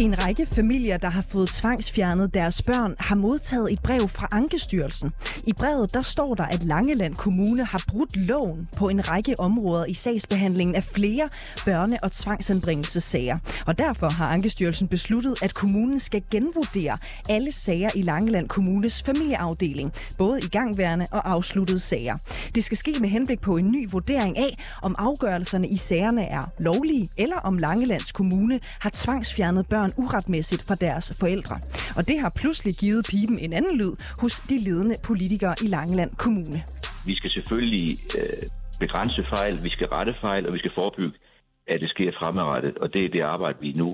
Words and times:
En 0.00 0.26
række 0.26 0.46
familier, 0.46 0.96
der 0.96 1.10
har 1.10 1.22
fået 1.22 1.48
tvangsfjernet 1.48 2.34
deres 2.34 2.62
børn, 2.62 2.94
har 2.98 3.14
modtaget 3.14 3.72
et 3.72 3.80
brev 3.82 4.08
fra 4.08 4.28
Ankestyrelsen. 4.32 5.10
I 5.44 5.52
brevet 5.52 5.94
der 5.94 6.02
står 6.02 6.34
der, 6.34 6.44
at 6.44 6.62
Langeland 6.64 7.14
Kommune 7.14 7.64
har 7.64 7.84
brudt 7.88 8.16
loven 8.16 8.68
på 8.76 8.88
en 8.88 9.08
række 9.08 9.40
områder 9.40 9.84
i 9.84 9.94
sagsbehandlingen 9.94 10.76
af 10.76 10.84
flere 10.84 11.24
børne- 11.58 11.98
og 12.02 12.12
tvangsanbringelsessager. 12.12 13.38
Og 13.66 13.78
derfor 13.78 14.08
har 14.10 14.26
Ankestyrelsen 14.28 14.88
besluttet, 14.88 15.42
at 15.42 15.54
kommunen 15.54 16.00
skal 16.00 16.22
genvurdere 16.30 16.98
alle 17.28 17.52
sager 17.52 17.88
i 17.94 18.02
Langeland 18.02 18.48
Kommunes 18.48 19.02
familieafdeling, 19.02 19.92
både 20.18 20.38
i 20.38 20.48
gangværende 20.48 21.06
og 21.12 21.30
afsluttede 21.30 21.78
sager. 21.78 22.14
Det 22.54 22.64
skal 22.64 22.76
ske 22.76 22.94
med 23.00 23.08
henblik 23.08 23.40
på 23.40 23.56
en 23.56 23.70
ny 23.70 23.90
vurdering 23.90 24.38
af, 24.38 24.50
om 24.82 24.94
afgørelserne 24.98 25.68
i 25.68 25.76
sagerne 25.76 26.24
er 26.24 26.52
lovlige, 26.58 27.08
eller 27.18 27.36
om 27.36 27.58
Langelands 27.58 28.12
Kommune 28.12 28.60
har 28.80 28.90
tvangsfjernet 28.94 29.68
børn 29.68 29.85
uretmæssigt 30.02 30.62
fra 30.68 30.76
deres 30.86 31.06
forældre. 31.20 31.56
Og 31.98 32.02
det 32.08 32.16
har 32.22 32.32
pludselig 32.40 32.74
givet 32.82 33.02
pipen 33.10 33.38
en 33.46 33.52
anden 33.58 33.76
lyd 33.80 33.94
hos 34.22 34.34
de 34.50 34.56
ledende 34.66 34.96
politikere 35.08 35.54
i 35.64 35.66
Langeland 35.76 36.12
Kommune. 36.24 36.58
Vi 37.08 37.14
skal 37.18 37.30
selvfølgelig 37.30 37.90
øh, 38.18 38.42
begrænse 38.84 39.20
fejl, 39.34 39.54
vi 39.66 39.70
skal 39.76 39.88
rette 39.96 40.14
fejl, 40.20 40.46
og 40.46 40.52
vi 40.54 40.58
skal 40.62 40.74
forebygge, 40.80 41.18
at 41.72 41.80
det 41.82 41.90
sker 41.94 42.10
fremadrettet. 42.20 42.74
Og 42.82 42.86
det 42.94 43.04
er 43.04 43.10
det 43.16 43.22
arbejde, 43.34 43.58
vi 43.60 43.72
nu 43.72 43.88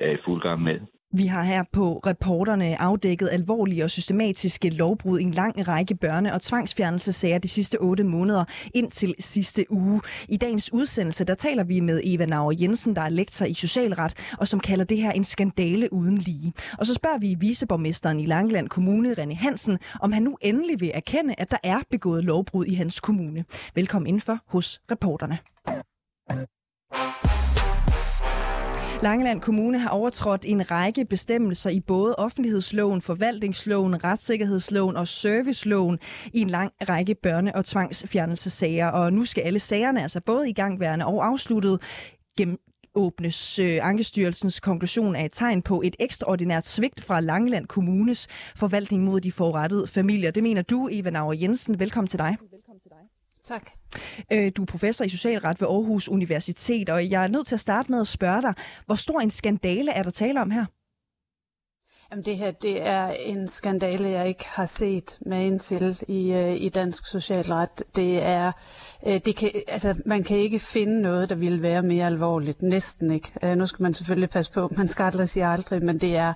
er 0.00 0.10
i 0.16 0.20
fuld 0.26 0.42
gang 0.42 0.62
med. 0.68 0.78
Vi 1.16 1.26
har 1.26 1.42
her 1.42 1.64
på 1.72 2.00
reporterne 2.06 2.80
afdækket 2.80 3.28
alvorlige 3.32 3.84
og 3.84 3.90
systematiske 3.90 4.70
lovbrud 4.70 5.18
i 5.18 5.22
en 5.22 5.30
lang 5.30 5.68
række 5.68 5.98
børne- 6.04 6.32
og 6.32 6.42
tvangsfjernelsesager 6.42 7.38
de 7.38 7.48
sidste 7.48 7.76
otte 7.80 8.04
måneder 8.04 8.44
indtil 8.74 9.14
sidste 9.18 9.72
uge. 9.72 10.00
I 10.28 10.36
dagens 10.36 10.72
udsendelse 10.72 11.24
der 11.24 11.34
taler 11.34 11.64
vi 11.64 11.80
med 11.80 12.00
Eva 12.04 12.26
Nauer 12.26 12.52
Jensen, 12.60 12.96
der 12.96 13.02
er 13.02 13.08
lektor 13.08 13.46
i 13.46 13.54
socialret, 13.54 14.14
og 14.38 14.48
som 14.48 14.60
kalder 14.60 14.84
det 14.84 14.98
her 14.98 15.10
en 15.10 15.24
skandale 15.24 15.92
uden 15.92 16.18
lige. 16.18 16.52
Og 16.78 16.86
så 16.86 16.94
spørger 16.94 17.18
vi 17.18 17.36
viceborgmesteren 17.40 18.20
i 18.20 18.26
Langland 18.26 18.68
Kommune, 18.68 19.12
René 19.12 19.34
Hansen, 19.34 19.78
om 20.00 20.12
han 20.12 20.22
nu 20.22 20.38
endelig 20.42 20.80
vil 20.80 20.90
erkende, 20.94 21.34
at 21.38 21.50
der 21.50 21.58
er 21.62 21.78
begået 21.90 22.24
lovbrud 22.24 22.66
i 22.66 22.74
hans 22.74 23.00
kommune. 23.00 23.44
Velkommen 23.74 24.06
indenfor 24.06 24.38
hos 24.46 24.80
reporterne. 24.90 25.38
Langeland 29.04 29.40
Kommune 29.40 29.78
har 29.78 29.88
overtrådt 29.90 30.44
en 30.48 30.70
række 30.70 31.04
bestemmelser 31.04 31.70
i 31.70 31.80
både 31.80 32.16
offentlighedsloven, 32.16 33.00
forvaltningsloven, 33.00 34.04
retssikkerhedsloven 34.04 34.96
og 34.96 35.08
serviceloven 35.08 35.98
i 36.32 36.40
en 36.40 36.50
lang 36.50 36.72
række 36.88 37.16
børne- 37.26 37.52
og 37.54 37.64
tvangsfjernelsesager. 37.64 38.86
Og 38.86 39.12
nu 39.12 39.24
skal 39.24 39.42
alle 39.42 39.58
sagerne, 39.58 40.02
altså 40.02 40.20
både 40.20 40.50
i 40.50 40.52
gangværende 40.52 41.06
og 41.06 41.26
afsluttet, 41.26 41.82
gennem 42.38 42.58
åbnes. 42.94 43.58
Øh, 43.58 43.78
Ankestyrelsens 43.82 44.60
konklusion 44.60 45.16
er 45.16 45.24
et 45.24 45.32
tegn 45.32 45.62
på 45.62 45.82
et 45.84 45.96
ekstraordinært 45.98 46.66
svigt 46.66 47.04
fra 47.04 47.20
Langeland 47.20 47.66
Kommunes 47.66 48.28
forvaltning 48.56 49.04
mod 49.04 49.20
de 49.20 49.32
forurettede 49.32 49.86
familier. 49.86 50.30
Det 50.30 50.42
mener 50.42 50.62
du, 50.62 50.88
Eva 50.92 51.10
Nauer 51.10 51.32
Jensen. 51.32 51.78
Velkommen 51.78 52.08
til 52.08 52.18
dig. 52.18 52.36
Tak. 53.44 53.70
Øh, 54.32 54.52
du 54.56 54.62
er 54.62 54.66
professor 54.66 55.04
i 55.04 55.08
socialret 55.08 55.60
ved 55.60 55.68
Aarhus 55.68 56.08
Universitet, 56.08 56.90
og 56.90 57.10
jeg 57.10 57.24
er 57.24 57.28
nødt 57.28 57.46
til 57.46 57.54
at 57.54 57.60
starte 57.60 57.90
med 57.92 58.00
at 58.00 58.06
spørge 58.06 58.42
dig, 58.42 58.54
hvor 58.86 58.94
stor 58.94 59.20
en 59.20 59.30
skandale 59.30 59.92
er 59.92 60.02
der 60.02 60.10
tale 60.10 60.40
om 60.40 60.50
her? 60.50 60.64
Jamen 62.10 62.24
det 62.24 62.36
her, 62.36 62.50
det 62.50 62.86
er 62.86 63.08
en 63.08 63.48
skandale, 63.48 64.08
jeg 64.08 64.28
ikke 64.28 64.44
har 64.48 64.66
set 64.66 65.18
med 65.26 65.58
til 65.58 65.98
i, 66.08 66.32
uh, 66.32 66.62
i 66.62 66.68
dansk 66.68 67.06
socialret. 67.06 67.82
Det 67.96 68.22
er, 68.22 68.52
uh, 69.06 69.16
det 69.24 69.36
kan, 69.36 69.50
altså, 69.68 70.02
man 70.06 70.22
kan 70.22 70.36
ikke 70.36 70.58
finde 70.58 71.02
noget, 71.02 71.28
der 71.28 71.34
ville 71.34 71.62
være 71.62 71.82
mere 71.82 72.06
alvorligt. 72.06 72.62
Næsten 72.62 73.10
ikke. 73.10 73.32
Uh, 73.42 73.48
nu 73.48 73.66
skal 73.66 73.82
man 73.82 73.94
selvfølgelig 73.94 74.30
passe 74.30 74.52
på, 74.52 74.68
man 74.76 74.88
skal 74.88 75.04
aldrig 75.04 75.28
sige 75.28 75.46
aldrig, 75.46 75.84
men 75.84 75.98
det 75.98 76.16
er 76.16 76.32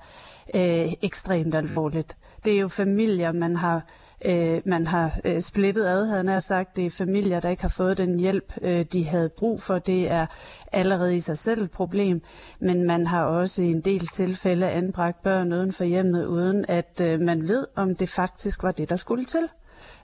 uh, 0.54 0.92
ekstremt 1.02 1.54
alvorligt. 1.54 2.16
Det 2.44 2.52
er 2.52 2.60
jo 2.60 2.68
familier, 2.68 3.32
man 3.32 3.56
har 3.56 3.86
øh, 4.26 4.60
man 4.64 4.86
har 4.86 5.18
øh, 5.24 5.40
splittet 5.40 5.86
ad, 5.86 6.06
havde 6.06 6.28
han 6.28 6.40
sagt. 6.40 6.76
Det 6.76 6.86
er 6.86 6.90
familier, 6.90 7.40
der 7.40 7.48
ikke 7.48 7.62
har 7.62 7.74
fået 7.76 7.98
den 7.98 8.20
hjælp, 8.20 8.52
øh, 8.62 8.84
de 8.92 9.04
havde 9.04 9.30
brug 9.38 9.60
for. 9.60 9.78
Det 9.78 10.10
er 10.10 10.26
allerede 10.72 11.16
i 11.16 11.20
sig 11.20 11.38
selv 11.38 11.62
et 11.62 11.70
problem, 11.70 12.22
men 12.60 12.86
man 12.86 13.06
har 13.06 13.24
også 13.24 13.62
i 13.62 13.66
en 13.66 13.80
del 13.80 14.06
tilfælde 14.06 14.70
anbragt 14.70 15.22
børn 15.22 15.52
uden 15.52 15.72
for 15.72 15.84
hjemmet, 15.84 16.26
uden 16.26 16.64
at 16.68 17.00
øh, 17.02 17.20
man 17.20 17.42
ved, 17.42 17.66
om 17.76 17.96
det 17.96 18.08
faktisk 18.08 18.62
var 18.62 18.72
det, 18.72 18.90
der 18.90 18.96
skulle 18.96 19.24
til. 19.24 19.48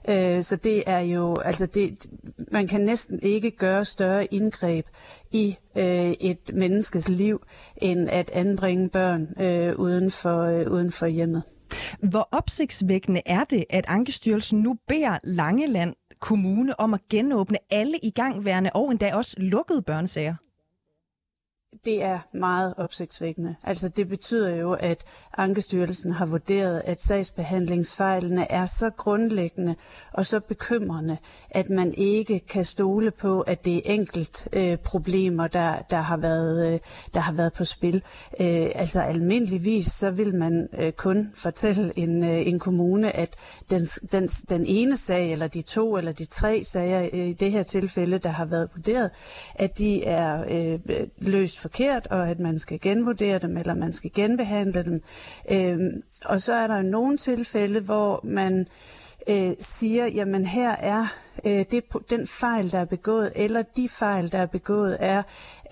Øh, 0.09 0.43
så 0.43 0.55
det 0.55 0.83
er 0.87 0.99
jo, 0.99 1.37
altså 1.37 1.65
det, 1.65 2.05
man 2.51 2.67
kan 2.67 2.81
næsten 2.81 3.19
ikke 3.21 3.51
gøre 3.51 3.85
større 3.85 4.25
indgreb 4.25 4.85
i 5.31 5.57
øh, 5.77 6.11
et 6.11 6.53
menneskes 6.53 7.09
liv, 7.09 7.41
end 7.77 8.09
at 8.09 8.31
anbringe 8.31 8.89
børn 8.89 9.41
øh, 9.41 9.75
uden, 9.75 10.11
for, 10.11 10.41
øh, 10.41 10.71
uden 10.71 10.91
for 10.91 11.05
hjemmet. 11.05 11.43
Hvor 12.09 12.29
opsigtsvækkende 12.31 13.21
er 13.25 13.43
det, 13.43 13.65
at 13.69 13.85
Ankestyrelsen 13.87 14.59
nu 14.59 14.77
beder 14.87 15.17
Langeland 15.23 15.93
Kommune 16.19 16.79
om 16.79 16.93
at 16.93 17.01
genåbne 17.09 17.57
alle 17.69 17.99
igangværende 18.03 18.69
og 18.73 18.91
endda 18.91 19.15
også 19.15 19.35
lukkede 19.39 19.81
børnesager? 19.81 20.35
Det 21.85 22.03
er 22.03 22.19
meget 22.33 22.73
opsigtsvækkende. 22.77 23.55
Altså 23.63 23.89
det 23.89 24.07
betyder 24.07 24.55
jo, 24.55 24.73
at 24.73 25.03
Ankestyrelsen 25.37 26.11
har 26.11 26.25
vurderet, 26.25 26.81
at 26.85 27.01
sagsbehandlingsfejlene 27.01 28.51
er 28.51 28.65
så 28.65 28.89
grundlæggende 28.97 29.75
og 30.13 30.25
så 30.25 30.39
bekymrende, 30.39 31.17
at 31.51 31.69
man 31.69 31.93
ikke 31.93 32.39
kan 32.39 32.65
stole 32.65 33.11
på, 33.11 33.41
at 33.41 33.65
det 33.65 33.77
er 33.77 33.81
enkelt 33.85 34.47
øh, 34.53 34.77
problemer, 34.77 35.47
der, 35.47 35.77
der, 35.89 36.01
har 36.01 36.17
været, 36.17 36.73
øh, 36.73 36.79
der 37.13 37.19
har 37.19 37.33
været 37.33 37.53
på 37.53 37.63
spil. 37.63 37.95
Øh, 38.41 38.69
altså 38.75 39.01
almindeligvis 39.01 39.85
så 39.85 40.09
vil 40.09 40.35
man 40.35 40.67
øh, 40.79 40.91
kun 40.91 41.31
fortælle 41.35 41.99
en, 41.99 42.23
øh, 42.23 42.47
en 42.47 42.59
kommune, 42.59 43.15
at 43.15 43.35
den, 43.69 43.81
den, 44.11 44.27
den 44.27 44.65
ene 44.65 44.97
sag, 44.97 45.31
eller 45.31 45.47
de 45.47 45.61
to 45.61 45.97
eller 45.97 46.11
de 46.11 46.25
tre 46.25 46.63
sager 46.63 47.09
øh, 47.13 47.27
i 47.27 47.33
det 47.33 47.51
her 47.51 47.63
tilfælde, 47.63 48.17
der 48.17 48.29
har 48.29 48.45
været 48.45 48.69
vurderet, 48.75 49.11
at 49.55 49.77
de 49.77 50.03
er 50.03 50.43
øh, 50.49 50.79
løst 51.17 51.64
forkert, 51.65 52.07
og 52.07 52.29
at 52.29 52.39
man 52.39 52.59
skal 52.59 52.79
genvurdere 52.79 53.39
dem, 53.39 53.57
eller 53.57 53.73
man 53.73 53.93
skal 53.93 54.11
genbehandle 54.13 54.83
dem. 54.83 55.01
Øhm, 55.51 56.01
og 56.25 56.39
så 56.39 56.53
er 56.53 56.67
der 56.67 56.81
nogle 56.81 57.17
tilfælde, 57.17 57.79
hvor 57.79 58.19
man 58.23 58.65
øh, 59.29 59.51
siger, 59.59 60.05
jamen 60.07 60.45
her 60.45 60.69
er 60.69 61.05
øh, 61.45 61.65
det, 61.71 61.83
den 62.09 62.27
fejl, 62.27 62.71
der 62.71 62.79
er 62.79 62.85
begået, 62.85 63.31
eller 63.35 63.61
de 63.61 63.89
fejl, 63.89 64.31
der 64.31 64.37
er 64.37 64.45
begået, 64.45 64.97
er 64.99 65.23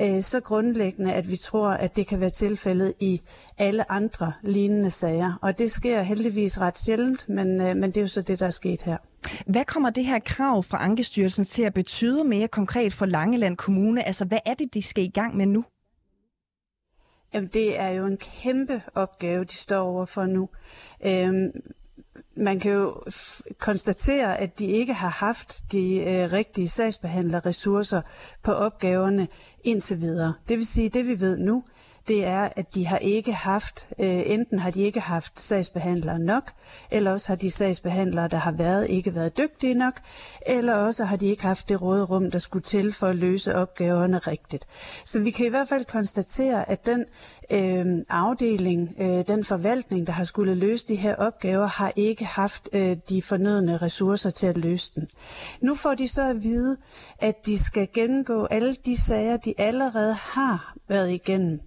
øh, 0.02 0.22
så 0.22 0.40
grundlæggende, 0.40 1.14
at 1.14 1.32
vi 1.32 1.36
tror, 1.36 1.70
at 1.70 1.96
det 1.96 2.08
kan 2.08 2.20
være 2.20 2.30
tilfældet 2.30 2.94
i 3.00 3.22
alle 3.58 3.92
andre 3.92 4.34
lignende 4.42 4.90
sager. 4.90 5.40
Og 5.42 5.58
det 5.58 5.72
sker 5.72 6.02
heldigvis 6.02 6.60
ret 6.60 6.78
sjældent, 6.78 7.30
men, 7.30 7.62
øh, 7.62 7.76
men 7.76 7.84
det 7.84 7.98
er 7.98 8.02
jo 8.02 8.08
så 8.08 8.22
det, 8.22 8.40
der 8.40 8.46
er 8.46 8.50
sket 8.50 8.82
her. 8.82 8.98
Hvad 9.46 9.66
kommer 9.66 9.90
det 9.90 10.06
her 10.06 10.20
krav 10.20 10.64
fra 10.64 10.84
Ankestyrelsen 10.84 11.46
til 11.46 11.64
at 11.64 11.74
betyde 11.74 12.24
mere 12.24 12.48
konkret 12.48 12.94
for 12.94 13.06
Langeland 13.06 13.58
Kommune? 13.58 14.08
Altså, 14.08 14.26
hvad 14.26 14.40
er 14.46 14.54
det, 14.54 14.74
de 14.74 14.82
skal 14.82 15.04
i 15.04 15.12
gang 15.14 15.38
med 15.38 15.46
nu? 15.46 15.64
Jamen, 17.34 17.50
det 17.54 17.80
er 17.80 17.88
jo 17.88 18.06
en 18.06 18.18
kæmpe 18.18 18.82
opgave, 18.96 19.44
de 19.44 19.54
står 19.54 19.82
overfor 19.82 20.26
nu. 20.26 20.50
Øhm, 21.06 21.52
man 22.36 22.60
kan 22.60 22.72
jo 22.72 23.04
konstatere, 23.60 24.38
at 24.40 24.60
de 24.60 24.66
ikke 24.66 24.94
har 24.94 25.10
haft 25.10 25.72
de 25.72 25.98
øh, 25.98 26.32
rigtige 26.32 26.68
sagsbehandlerressourcer 26.68 28.02
på 28.44 28.52
opgaverne 28.52 29.28
indtil 29.64 30.02
videre. 30.02 30.34
Det 30.48 30.58
vil 30.58 30.68
sige, 30.68 30.90
det 30.90 31.08
vi 31.08 31.20
ved 31.20 31.38
nu, 31.38 31.64
det 32.08 32.26
er, 32.26 32.50
at 32.56 32.76
de 32.76 32.86
har 32.88 32.98
ikke 32.98 33.34
haft, 33.34 33.88
øh, 34.00 34.24
enten 34.26 34.60
har 34.60 34.72
de 34.72 34.82
ikke 34.82 35.00
haft 35.00 35.42
sagsbehandlere 35.42 36.20
nok, 36.20 36.52
eller 36.92 37.12
også 37.12 37.28
har 37.28 37.36
de 37.36 37.52
sagsbehandlere, 37.52 38.28
der 38.28 38.38
har 38.38 38.52
været, 38.52 38.90
ikke 38.90 39.16
været 39.16 39.38
dygtige 39.38 39.74
nok, 39.74 39.94
eller 40.48 40.74
også 40.74 41.06
har 41.06 41.16
de 41.16 41.26
ikke 41.26 41.44
haft 41.44 41.70
det 41.70 41.82
råderum, 41.82 42.32
der 42.32 42.38
skulle 42.40 42.64
til 42.64 42.94
for 42.94 43.08
at 43.08 43.16
løse 43.16 43.56
opgaverne 43.56 44.18
rigtigt. 44.18 44.68
Så 45.06 45.20
vi 45.20 45.32
kan 45.32 45.46
i 45.46 45.50
hvert 45.50 45.68
fald 45.68 45.86
konstatere, 45.86 46.70
at 46.70 46.86
den 46.86 47.06
øh, 47.52 47.86
afdeling, 48.10 48.96
øh, 49.00 49.28
den 49.28 49.44
forvaltning, 49.44 50.08
der 50.08 50.14
har 50.14 50.24
skulle 50.24 50.56
løse 50.56 50.88
de 50.88 50.96
her 50.96 51.16
opgaver, 51.16 51.66
har 51.66 51.92
ikke 51.96 52.26
haft 52.26 52.70
øh, 52.74 52.98
de 53.10 53.22
fornødne 53.22 53.78
ressourcer 53.78 54.30
til 54.30 54.48
at 54.48 54.58
løse 54.58 54.92
den. 54.96 55.08
Nu 55.62 55.76
får 55.76 55.94
de 55.94 56.08
så 56.08 56.30
at 56.30 56.44
vide, 56.44 56.78
at 57.20 57.46
de 57.46 57.64
skal 57.64 57.88
gennemgå 57.94 58.46
alle 58.46 58.76
de 58.86 59.02
sager, 59.02 59.38
de 59.38 59.54
allerede 59.58 60.14
har 60.14 60.76
været 60.88 61.12
igennem. 61.12 61.60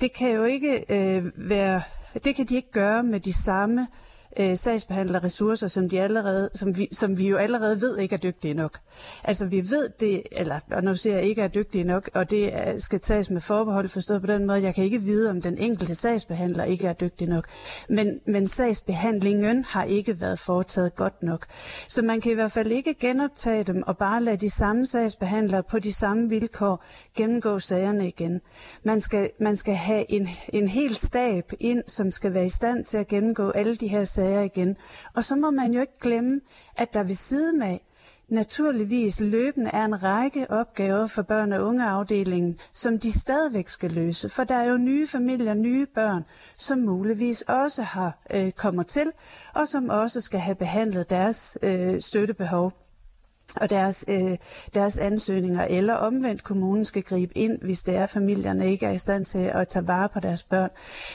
Det 0.00 0.12
kan 0.12 0.30
jo 0.30 0.44
ikke 0.44 0.84
øh, 0.88 1.48
være, 1.50 1.82
det 2.24 2.36
kan 2.36 2.46
de 2.46 2.56
ikke 2.56 2.70
gøre 2.72 3.02
med 3.02 3.20
de 3.20 3.32
samme 3.32 3.88
øh, 4.38 4.56
sagsbehandlerressourcer, 4.56 5.66
som, 5.66 5.88
de 5.88 6.00
allerede, 6.00 6.50
som, 6.54 6.76
vi, 6.76 6.88
som 6.92 7.18
vi 7.18 7.28
jo 7.28 7.36
allerede 7.36 7.80
ved 7.80 7.98
ikke 7.98 8.14
er 8.14 8.18
dygtige 8.18 8.54
nok. 8.54 8.78
Altså 9.24 9.46
vi 9.46 9.56
ved 9.56 9.88
det, 10.00 10.22
eller 10.32 10.60
og 10.70 10.84
nu 10.84 10.94
siger 10.94 11.16
jeg 11.16 11.24
ikke 11.24 11.42
er 11.42 11.48
dygtige 11.48 11.84
nok, 11.84 12.10
og 12.14 12.30
det 12.30 12.52
skal 12.78 13.00
tages 13.00 13.30
med 13.30 13.40
forbehold 13.40 13.88
forstået 13.88 14.20
på 14.20 14.26
den 14.26 14.46
måde, 14.46 14.62
jeg 14.62 14.74
kan 14.74 14.84
ikke 14.84 15.00
vide, 15.00 15.30
om 15.30 15.42
den 15.42 15.58
enkelte 15.58 15.94
sagsbehandler 15.94 16.64
ikke 16.64 16.86
er 16.86 16.92
dygtig 16.92 17.28
nok. 17.28 17.48
Men, 17.88 18.20
men 18.26 18.48
sagsbehandlingen 18.48 19.64
har 19.64 19.84
ikke 19.84 20.20
været 20.20 20.38
foretaget 20.38 20.94
godt 20.96 21.22
nok. 21.22 21.46
Så 21.88 22.02
man 22.02 22.20
kan 22.20 22.32
i 22.32 22.34
hvert 22.34 22.52
fald 22.52 22.72
ikke 22.72 22.94
genoptage 22.94 23.64
dem 23.64 23.82
og 23.86 23.96
bare 23.96 24.22
lade 24.22 24.36
de 24.36 24.50
samme 24.50 24.86
sagsbehandlere 24.86 25.62
på 25.62 25.78
de 25.78 25.92
samme 25.92 26.28
vilkår 26.28 26.84
gennemgå 27.16 27.58
sagerne 27.58 28.08
igen. 28.08 28.40
Man 28.84 29.00
skal, 29.00 29.30
man 29.40 29.56
skal 29.56 29.74
have 29.74 30.04
en, 30.08 30.28
en 30.48 30.68
hel 30.68 30.94
stab 30.94 31.52
ind, 31.60 31.82
som 31.86 32.10
skal 32.10 32.34
være 32.34 32.46
i 32.46 32.48
stand 32.48 32.84
til 32.84 32.98
at 32.98 33.08
gennemgå 33.08 33.50
alle 33.50 33.76
de 33.76 33.88
her 33.88 34.04
sager 34.04 34.19
igen. 34.24 34.76
Og 35.14 35.24
så 35.24 35.36
må 35.36 35.50
man 35.50 35.72
jo 35.72 35.80
ikke 35.80 35.98
glemme, 36.00 36.40
at 36.76 36.94
der 36.94 37.02
ved 37.02 37.14
siden 37.14 37.62
af 37.62 37.80
naturligvis 38.30 39.20
løbende 39.20 39.70
er 39.72 39.84
en 39.84 40.02
række 40.02 40.50
opgaver 40.50 41.06
for 41.06 41.22
børn- 41.22 41.52
og 41.52 41.66
ungeafdelingen, 41.66 42.58
som 42.72 42.98
de 42.98 43.20
stadigvæk 43.20 43.68
skal 43.68 43.92
løse. 43.92 44.28
For 44.28 44.44
der 44.44 44.54
er 44.54 44.70
jo 44.70 44.76
nye 44.76 45.06
familier, 45.06 45.54
nye 45.54 45.86
børn, 45.94 46.24
som 46.56 46.78
muligvis 46.78 47.42
også 47.42 47.82
har 47.82 48.18
øh, 48.30 48.52
kommer 48.52 48.82
til, 48.82 49.12
og 49.54 49.68
som 49.68 49.88
også 49.88 50.20
skal 50.20 50.40
have 50.40 50.54
behandlet 50.54 51.10
deres 51.10 51.58
øh, 51.62 52.02
støttebehov 52.02 52.72
og 53.56 53.70
deres, 53.70 54.04
øh, 54.08 54.38
deres 54.74 54.98
ansøgninger, 54.98 55.64
eller 55.64 55.94
omvendt 55.94 56.44
kommunen 56.44 56.84
skal 56.84 57.02
gribe 57.02 57.38
ind, 57.38 57.62
hvis 57.62 57.82
det 57.82 57.96
er, 57.96 58.06
familierne 58.06 58.70
ikke 58.70 58.86
er 58.86 58.90
i 58.90 58.98
stand 58.98 59.24
til 59.24 59.50
at 59.54 59.68
tage 59.68 59.88
vare 59.88 60.08
på 60.08 60.20
deres 60.20 60.42
børn. 60.42 60.70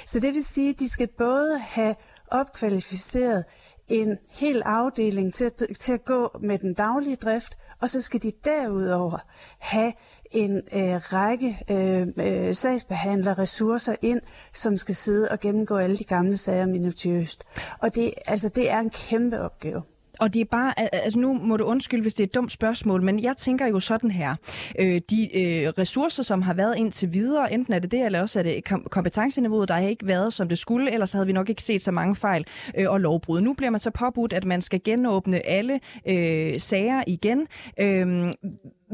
Så 0.06 0.20
det 0.20 0.34
vil 0.34 0.46
sige, 0.46 0.70
at 0.70 0.80
de 0.80 0.90
skal 0.90 1.08
både 1.18 1.60
have 1.60 1.96
opkvalificeret 2.32 3.44
en 3.88 4.18
hel 4.30 4.62
afdeling 4.66 5.34
til 5.34 5.46
at, 5.46 5.62
til 5.80 5.94
at 5.94 6.06
gå 6.06 6.38
med 6.42 6.58
den 6.60 6.74
daglige 6.74 7.16
drift, 7.16 7.58
og 7.82 7.90
så 7.90 8.02
skal 8.02 8.22
de 8.22 8.32
derudover 8.46 9.18
have 9.60 9.94
en 10.32 10.58
øh, 10.58 10.96
række 10.96 11.58
øh, 11.72 12.08
øh, 12.18 12.56
sagsbehandler 12.56 13.40
ressourcer 13.40 13.96
ind, 14.02 14.22
som 14.54 14.78
skal 14.78 14.96
sidde 14.96 15.30
og 15.32 15.40
gennemgå 15.40 15.78
alle 15.78 15.98
de 15.98 16.04
gamle 16.04 16.38
sager 16.38 16.66
minutiøst. 16.66 17.44
Og 17.80 17.96
det, 17.96 18.14
altså, 18.26 18.50
det 18.50 18.72
er 18.72 18.80
en 18.80 18.90
kæmpe 18.90 19.42
opgave. 19.42 19.84
Og 20.20 20.34
det 20.34 20.42
er 20.42 20.46
bare, 20.46 20.74
altså 20.94 21.20
nu 21.20 21.34
må 21.34 21.58
du 21.58 21.64
undskylde, 21.64 22.02
hvis 22.02 22.14
det 22.14 22.24
er 22.24 22.28
et 22.28 22.36
dumt 22.36 22.52
spørgsmål, 22.52 23.02
men 23.02 23.24
jeg 23.24 23.38
tænker 23.38 23.68
jo 23.68 23.80
sådan 23.80 24.12
her. 24.12 24.36
Øh, 24.80 25.02
de 25.10 25.38
øh, 25.38 25.70
ressourcer, 25.70 26.24
som 26.24 26.42
har 26.42 26.54
været 26.54 26.78
indtil 26.78 27.14
videre, 27.14 27.54
enten 27.54 27.74
er 27.74 27.80
det 27.80 27.92
det, 27.92 28.06
eller 28.06 28.22
også 28.22 28.40
er 28.40 28.44
det 28.44 28.64
kompetenceniveauet, 28.90 29.70
der 29.70 29.76
har 29.76 29.82
ikke 29.82 30.08
været, 30.08 30.34
som 30.34 30.50
det 30.50 30.58
skulle, 30.58 30.92
ellers 30.92 31.14
havde 31.14 31.26
vi 31.26 31.34
nok 31.34 31.50
ikke 31.50 31.64
set 31.64 31.82
så 31.82 31.92
mange 31.92 32.16
fejl 32.16 32.46
øh, 32.78 32.90
og 32.90 33.00
lovbrud. 33.00 33.42
Nu 33.42 33.54
bliver 33.54 33.70
man 33.70 33.80
så 33.80 33.92
påbudt, 33.92 34.34
at 34.34 34.46
man 34.46 34.62
skal 34.62 34.82
genåbne 34.84 35.46
alle 35.46 35.80
øh, 36.08 36.60
sager 36.60 37.04
igen. 37.08 37.48
Øh, 37.80 38.32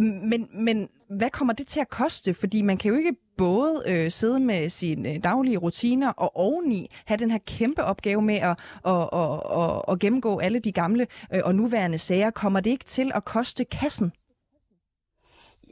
men, 0.03 0.48
men 0.53 0.89
hvad 1.18 1.30
kommer 1.30 1.53
det 1.53 1.68
til 1.68 1.80
at 1.80 1.89
koste? 1.89 2.33
Fordi 2.33 2.62
man 2.62 2.77
kan 2.77 2.92
jo 2.92 2.98
ikke 2.98 3.15
både 3.38 3.83
øh, 3.88 4.12
sidde 4.12 4.39
med 4.39 4.69
sine 4.69 5.09
øh, 5.09 5.24
daglige 5.24 5.57
rutiner 5.57 6.09
og 6.09 6.36
oveni 6.36 6.92
have 7.06 7.18
den 7.18 7.31
her 7.31 7.39
kæmpe 7.48 7.83
opgave 7.83 8.21
med 8.21 8.36
at, 8.36 8.59
at, 8.86 9.09
at, 9.13 9.42
at, 9.62 9.81
at 9.88 10.00
gennemgå 10.00 10.39
alle 10.39 10.59
de 10.59 10.71
gamle 10.71 11.07
øh, 11.33 11.42
og 11.44 11.56
nuværende 11.56 11.98
sager. 11.98 12.30
Kommer 12.30 12.59
det 12.59 12.69
ikke 12.69 12.86
til 12.86 13.12
at 13.15 13.25
koste 13.25 13.65
kassen? 13.65 14.12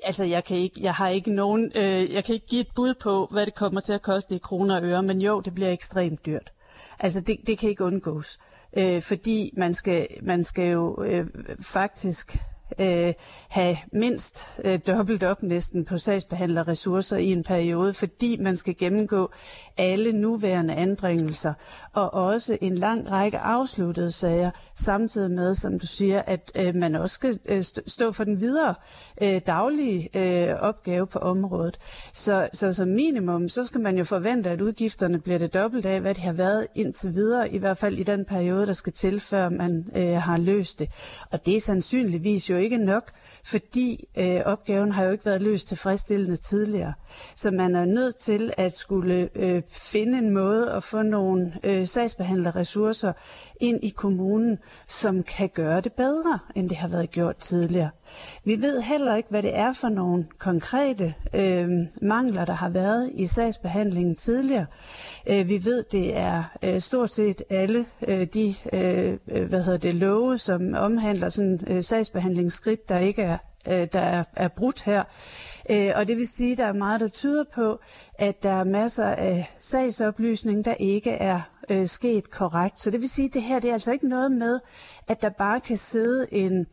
Altså, 0.03 0.25
jeg 0.25 0.43
kan 0.43 0.57
ikke, 0.57 0.81
jeg 0.81 0.93
har 0.93 1.07
ikke 1.07 1.33
nogen, 1.33 1.71
øh, 1.75 2.13
jeg 2.13 2.23
kan 2.25 2.33
ikke 2.33 2.47
give 2.47 2.61
et 2.61 2.71
bud 2.75 2.93
på, 3.03 3.27
hvad 3.31 3.45
det 3.45 3.55
kommer 3.55 3.81
til 3.81 3.93
at 3.93 4.01
koste 4.01 4.35
i 4.35 4.37
kroner 4.37 4.77
og 4.77 4.83
øre, 4.83 5.03
men 5.03 5.21
jo, 5.21 5.41
det 5.41 5.53
bliver 5.53 5.71
ekstremt 5.71 6.25
dyrt. 6.25 6.53
Altså, 6.99 7.21
det, 7.21 7.37
det 7.47 7.57
kan 7.57 7.69
ikke 7.69 7.83
undgås, 7.83 8.39
øh, 8.77 9.01
fordi 9.01 9.53
man 9.57 9.73
skal, 9.73 10.07
man 10.21 10.43
skal 10.43 10.67
jo 10.67 11.03
øh, 11.03 11.27
faktisk 11.61 12.37
øh, 12.79 13.13
have 13.49 13.77
mindst 13.93 14.49
øh, 14.65 14.79
dobbelt 14.87 15.23
op 15.23 15.43
næsten 15.43 15.85
på 15.85 15.97
sagsbehandlerressourcer 15.97 17.17
i 17.17 17.31
en 17.31 17.43
periode, 17.43 17.93
fordi 17.93 18.37
man 18.39 18.55
skal 18.55 18.77
gennemgå 18.77 19.31
alle 19.77 20.11
nuværende 20.11 20.73
anbringelser 20.73 21.53
og 21.93 22.13
også 22.13 22.57
en 22.61 22.75
lang 22.75 23.11
række 23.11 23.37
afsluttede 23.37 24.11
sager, 24.11 24.51
samtidig 24.75 25.31
med, 25.31 25.55
som 25.55 25.79
du 25.79 25.85
siger, 25.85 26.21
at 26.21 26.51
øh, 26.55 26.75
man 26.75 26.95
også 26.95 27.13
skal 27.13 27.39
øh, 27.45 27.63
stå 27.87 28.11
for 28.11 28.23
den 28.23 28.39
videre 28.39 28.75
øh, 29.21 29.41
daglige 29.47 30.09
øh, 30.13 30.55
opgave 30.59 31.07
på 31.07 31.19
området. 31.19 31.77
Så, 32.13 32.49
så 32.53 32.73
som 32.73 32.87
minimum, 32.87 33.49
så 33.49 33.65
skal 33.65 33.81
man 33.81 33.97
jo 33.97 34.03
forvente, 34.03 34.49
at 34.49 34.61
udgifterne 34.61 35.19
bliver 35.19 35.39
det 35.39 35.53
dobbelt 35.53 35.85
af, 35.85 36.01
hvad 36.01 36.15
de 36.15 36.21
har 36.21 36.33
været 36.33 36.67
indtil 36.75 37.13
videre, 37.13 37.51
i 37.53 37.57
hvert 37.57 37.77
fald 37.77 37.97
i 37.97 38.03
den 38.03 38.25
periode, 38.25 38.67
der 38.67 38.73
skal 38.73 38.93
til, 38.93 39.19
før 39.19 39.49
man 39.49 39.87
øh, 39.95 40.21
har 40.21 40.37
løst 40.37 40.79
det. 40.79 40.89
Og 41.31 41.45
det 41.45 41.55
er 41.55 41.61
sandsynligvis 41.61 42.49
jo 42.49 42.57
ikke 42.59 42.77
nok, 42.77 43.11
fordi 43.43 44.07
øh, 44.17 44.41
opgaven 44.45 44.91
har 44.91 45.03
jo 45.03 45.11
ikke 45.11 45.25
været 45.25 45.41
løst 45.41 45.67
tilfredsstillende 45.67 46.37
tidligere. 46.37 46.93
Så 47.35 47.51
man 47.51 47.75
er 47.75 47.85
nødt 47.85 48.15
til 48.15 48.53
at 48.57 48.73
skulle 48.73 49.29
øh, 49.35 49.61
finde 49.69 50.17
en 50.17 50.33
måde 50.33 50.71
at 50.71 50.83
få 50.83 51.01
nogle 51.01 51.53
øh, 51.63 51.87
sagsbehandlerressourcer 51.87 53.13
ind 53.61 53.83
i 53.83 53.89
kommunen, 53.89 54.59
som 54.87 55.23
kan 55.23 55.49
gøre 55.53 55.81
det 55.81 55.93
bedre, 55.93 56.39
end 56.55 56.69
det 56.69 56.77
har 56.77 56.87
været 56.87 57.11
gjort 57.11 57.37
tidligere. 57.37 57.89
Vi 58.43 58.61
ved 58.61 58.81
heller 58.81 59.15
ikke, 59.15 59.29
hvad 59.29 59.43
det 59.43 59.57
er 59.57 59.73
for 59.73 59.89
nogle 59.89 60.25
konkrete 60.39 61.13
øh, 61.33 61.69
mangler, 62.01 62.45
der 62.45 62.53
har 62.53 62.69
været 62.69 63.11
i 63.13 63.27
sagsbehandlingen 63.27 64.15
tidligere. 64.15 64.65
Øh, 65.29 65.47
vi 65.47 65.65
ved, 65.65 65.83
det 65.91 66.17
er 66.17 66.43
øh, 66.63 66.79
stort 66.79 67.09
set 67.09 67.41
alle 67.49 67.85
øh, 68.07 68.27
de 68.33 68.53
øh, 68.73 69.17
øh 69.27 69.49
hvad 69.49 69.63
hedder 69.63 69.77
det, 69.77 69.95
love, 69.95 70.37
som 70.37 70.73
omhandler 70.77 71.29
sådan 71.29 71.59
øh, 71.67 71.83
sagsbehandlingsskridt, 72.49 72.89
der 72.89 72.99
ikke 72.99 73.21
er 73.21 73.37
øh, 73.67 73.87
der 73.93 73.99
er, 73.99 74.23
er 74.35 74.47
brudt 74.47 74.81
her. 74.83 75.03
Øh, 75.69 75.91
og 75.95 76.07
det 76.07 76.17
vil 76.17 76.27
sige, 76.27 76.51
at 76.51 76.57
der 76.57 76.65
er 76.65 76.73
meget, 76.73 77.01
der 77.01 77.07
tyder 77.07 77.43
på, 77.55 77.79
at 78.19 78.43
der 78.43 78.51
er 78.51 78.63
masser 78.63 79.05
af 79.05 79.55
sagsoplysning, 79.59 80.65
der 80.65 80.73
ikke 80.73 81.11
er 81.11 81.41
øh, 81.69 81.87
sket 81.87 82.29
korrekt. 82.29 82.79
Så 82.79 82.91
det 82.91 83.01
vil 83.01 83.09
sige, 83.09 83.25
at 83.25 83.33
det 83.33 83.41
her 83.41 83.59
det 83.59 83.69
er 83.69 83.73
altså 83.73 83.91
ikke 83.91 84.09
noget 84.09 84.31
med, 84.31 84.59
at 85.07 85.21
der 85.21 85.29
bare 85.29 85.59
kan 85.59 85.77
sidde 85.77 86.27
en 86.31 86.65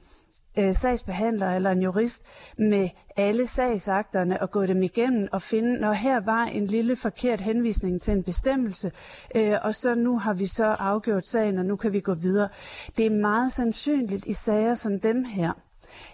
øh, 0.58 0.74
sagsbehandler 0.74 1.54
eller 1.54 1.70
en 1.70 1.82
jurist 1.82 2.22
med 2.58 2.88
alle 3.16 3.46
sagsakterne 3.46 4.42
og 4.42 4.50
gå 4.50 4.66
dem 4.66 4.82
igennem 4.82 5.28
og 5.32 5.42
finde, 5.42 5.80
når 5.80 5.92
her 5.92 6.20
var 6.20 6.44
en 6.44 6.66
lille 6.66 6.96
forkert 6.96 7.40
henvisning 7.40 8.00
til 8.00 8.12
en 8.12 8.22
bestemmelse, 8.22 8.92
øh, 9.34 9.56
og 9.62 9.74
så 9.74 9.94
nu 9.94 10.18
har 10.18 10.34
vi 10.34 10.46
så 10.46 10.66
afgjort 10.66 11.26
sagen, 11.26 11.58
og 11.58 11.64
nu 11.64 11.76
kan 11.76 11.92
vi 11.92 12.00
gå 12.00 12.14
videre. 12.14 12.48
Det 12.96 13.06
er 13.06 13.20
meget 13.20 13.52
sandsynligt 13.52 14.26
i 14.26 14.32
sager 14.32 14.74
som 14.74 15.00
dem 15.00 15.24
her, 15.24 15.52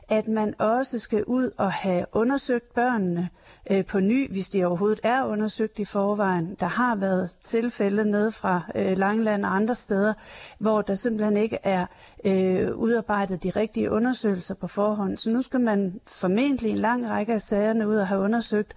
at 0.09 0.29
man 0.29 0.55
også 0.59 0.99
skal 0.99 1.25
ud 1.27 1.51
og 1.59 1.73
have 1.73 2.05
undersøgt 2.13 2.75
børnene 2.75 3.29
øh, 3.71 3.85
på 3.87 4.01
ny, 4.01 4.33
hvis 4.33 4.49
de 4.49 4.65
overhovedet 4.65 5.01
er 5.03 5.25
undersøgt 5.25 5.79
i 5.79 5.85
forvejen. 5.85 6.57
Der 6.61 6.67
har 6.67 6.95
været 6.95 7.31
tilfælde 7.43 8.11
nede 8.11 8.33
fra 8.33 8.61
øh, 8.75 8.99
Langland 8.99 9.45
og 9.45 9.57
andre 9.57 9.75
steder, 9.75 10.15
hvor 10.59 10.83
der 10.83 10.95
simpelthen 10.95 11.37
ikke 11.37 11.59
er 11.63 11.87
øh, 12.27 12.77
udarbejdet 12.77 13.43
de 13.43 13.51
rigtige 13.51 13.91
undersøgelser 13.91 14.55
på 14.55 14.67
forhånd. 14.67 15.17
Så 15.17 15.31
nu 15.31 15.43
skal 15.43 15.61
man 15.61 16.01
formentlig 16.07 16.71
en 16.71 16.79
lang 16.79 17.11
række 17.11 17.33
af 17.33 17.41
sagerne 17.41 17.89
ud 17.89 17.97
og 17.97 18.09
have 18.09 18.21
undersøgt, 18.21 18.75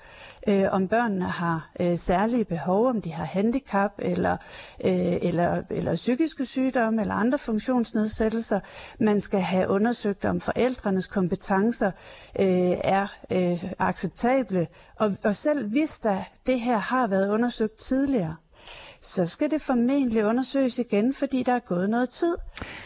øh, 0.48 0.63
om 0.72 0.88
børnene 0.88 1.25
har 1.25 1.70
øh, 1.80 1.98
særlige 1.98 2.46
behov, 2.46 2.88
om 2.88 3.01
de 3.01 3.12
har 3.12 3.25
handicap 3.25 3.91
eller, 4.00 4.38
øh, 4.86 5.15
eller, 5.22 5.62
eller 5.70 5.96
psykiske 5.96 6.46
sygdomme 6.46 7.01
eller 7.01 7.13
andre 7.13 7.38
funktionsnedsættelser. 7.38 8.60
Man 9.00 9.22
skal 9.22 9.41
have 9.41 9.70
undersøgt, 9.70 10.25
om 10.25 10.39
medarbejdernes 10.96 11.08
kompetencer 11.08 11.92
øh, 12.40 12.78
er 12.84 13.08
øh, 13.32 13.64
acceptable. 13.80 14.68
Og, 14.96 15.12
og 15.24 15.36
selv 15.36 15.70
hvis 15.70 16.00
der 16.00 16.24
det 16.46 16.60
her 16.60 16.78
har 16.78 17.08
været 17.08 17.30
undersøgt 17.30 17.78
tidligere, 17.78 18.36
så 19.06 19.26
skal 19.26 19.52
det 19.52 19.62
formentlig 19.62 20.26
undersøges 20.26 20.80
igen, 20.80 21.14
fordi 21.14 21.44
der 21.44 21.54
er 21.54 21.60
gået 21.60 21.90
noget 21.90 22.10
tid. 22.10 22.36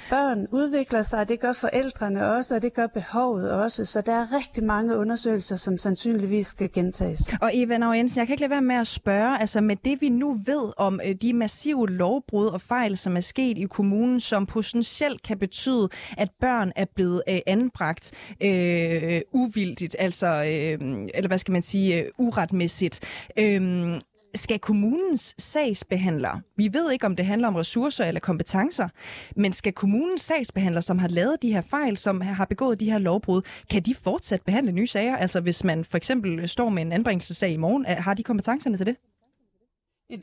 Børn 0.09 0.47
udvikler 0.53 1.01
sig, 1.01 1.27
det 1.27 1.39
gør 1.39 1.53
forældrene 1.53 2.31
også, 2.31 2.55
og 2.55 2.61
det 2.61 2.73
gør 2.73 2.87
behovet 2.87 3.51
også. 3.51 3.85
Så 3.85 4.01
der 4.01 4.13
er 4.13 4.35
rigtig 4.37 4.63
mange 4.63 4.97
undersøgelser, 4.97 5.55
som 5.55 5.77
sandsynligvis 5.77 6.47
skal 6.47 6.71
gentages. 6.71 7.31
Og 7.41 7.51
Eva 7.53 7.77
Nav 7.77 7.93
Jensen, 7.93 8.19
jeg 8.19 8.27
kan 8.27 8.33
ikke 8.33 8.41
lade 8.41 8.49
være 8.51 8.61
med 8.61 8.75
at 8.75 8.87
spørge, 8.87 9.39
altså 9.39 9.61
med 9.61 9.75
det 9.85 10.01
vi 10.01 10.09
nu 10.09 10.31
ved 10.45 10.73
om 10.77 10.99
øh, 11.05 11.15
de 11.15 11.33
massive 11.33 11.89
lovbrud 11.89 12.47
og 12.47 12.61
fejl, 12.61 12.97
som 12.97 13.15
er 13.15 13.21
sket 13.21 13.57
i 13.57 13.63
kommunen, 13.63 14.19
som 14.19 14.45
potentielt 14.45 15.23
kan 15.23 15.37
betyde, 15.39 15.89
at 16.17 16.29
børn 16.41 16.71
er 16.75 16.85
blevet 16.95 17.21
øh, 17.29 17.39
anbragt 17.47 18.11
øh, 18.41 19.21
uvildigt, 19.31 19.95
altså, 19.99 20.27
øh, 20.27 21.07
eller 21.13 21.27
hvad 21.27 21.37
skal 21.37 21.51
man 21.51 21.61
sige, 21.61 22.03
øh, 22.03 22.05
uretmæssigt. 22.17 22.99
Øh, 23.37 23.99
skal 24.35 24.59
kommunens 24.59 25.35
sagsbehandler, 25.37 26.39
vi 26.55 26.73
ved 26.73 26.91
ikke 26.91 27.05
om 27.05 27.15
det 27.15 27.25
handler 27.25 27.47
om 27.47 27.55
ressourcer 27.55 28.05
eller 28.05 28.19
kompetencer, 28.19 28.87
men 29.35 29.53
skal 29.53 29.73
kommunens 29.73 30.21
sagsbehandler, 30.21 30.81
som 30.81 30.99
har 30.99 31.07
lavet 31.07 31.41
de 31.41 31.53
her 31.53 31.61
fejl, 31.61 31.97
som 31.97 32.21
har 32.21 32.45
begået 32.45 32.79
de 32.79 32.91
her 32.91 32.97
lovbrud, 32.97 33.41
kan 33.69 33.81
de 33.81 33.95
fortsat 33.95 34.41
behandle 34.41 34.71
nye 34.71 34.87
sager? 34.87 35.17
Altså 35.17 35.39
hvis 35.39 35.63
man 35.63 35.83
for 35.83 35.97
eksempel 35.97 36.39
øh, 36.39 36.47
står 36.47 36.69
med 36.69 36.81
en 36.81 36.91
anbringelsessag 36.91 37.51
i 37.51 37.57
morgen, 37.57 37.85
har 37.85 38.13
de 38.13 38.23
kompetencerne 38.23 38.77
til 38.77 38.85
det? 38.85 38.95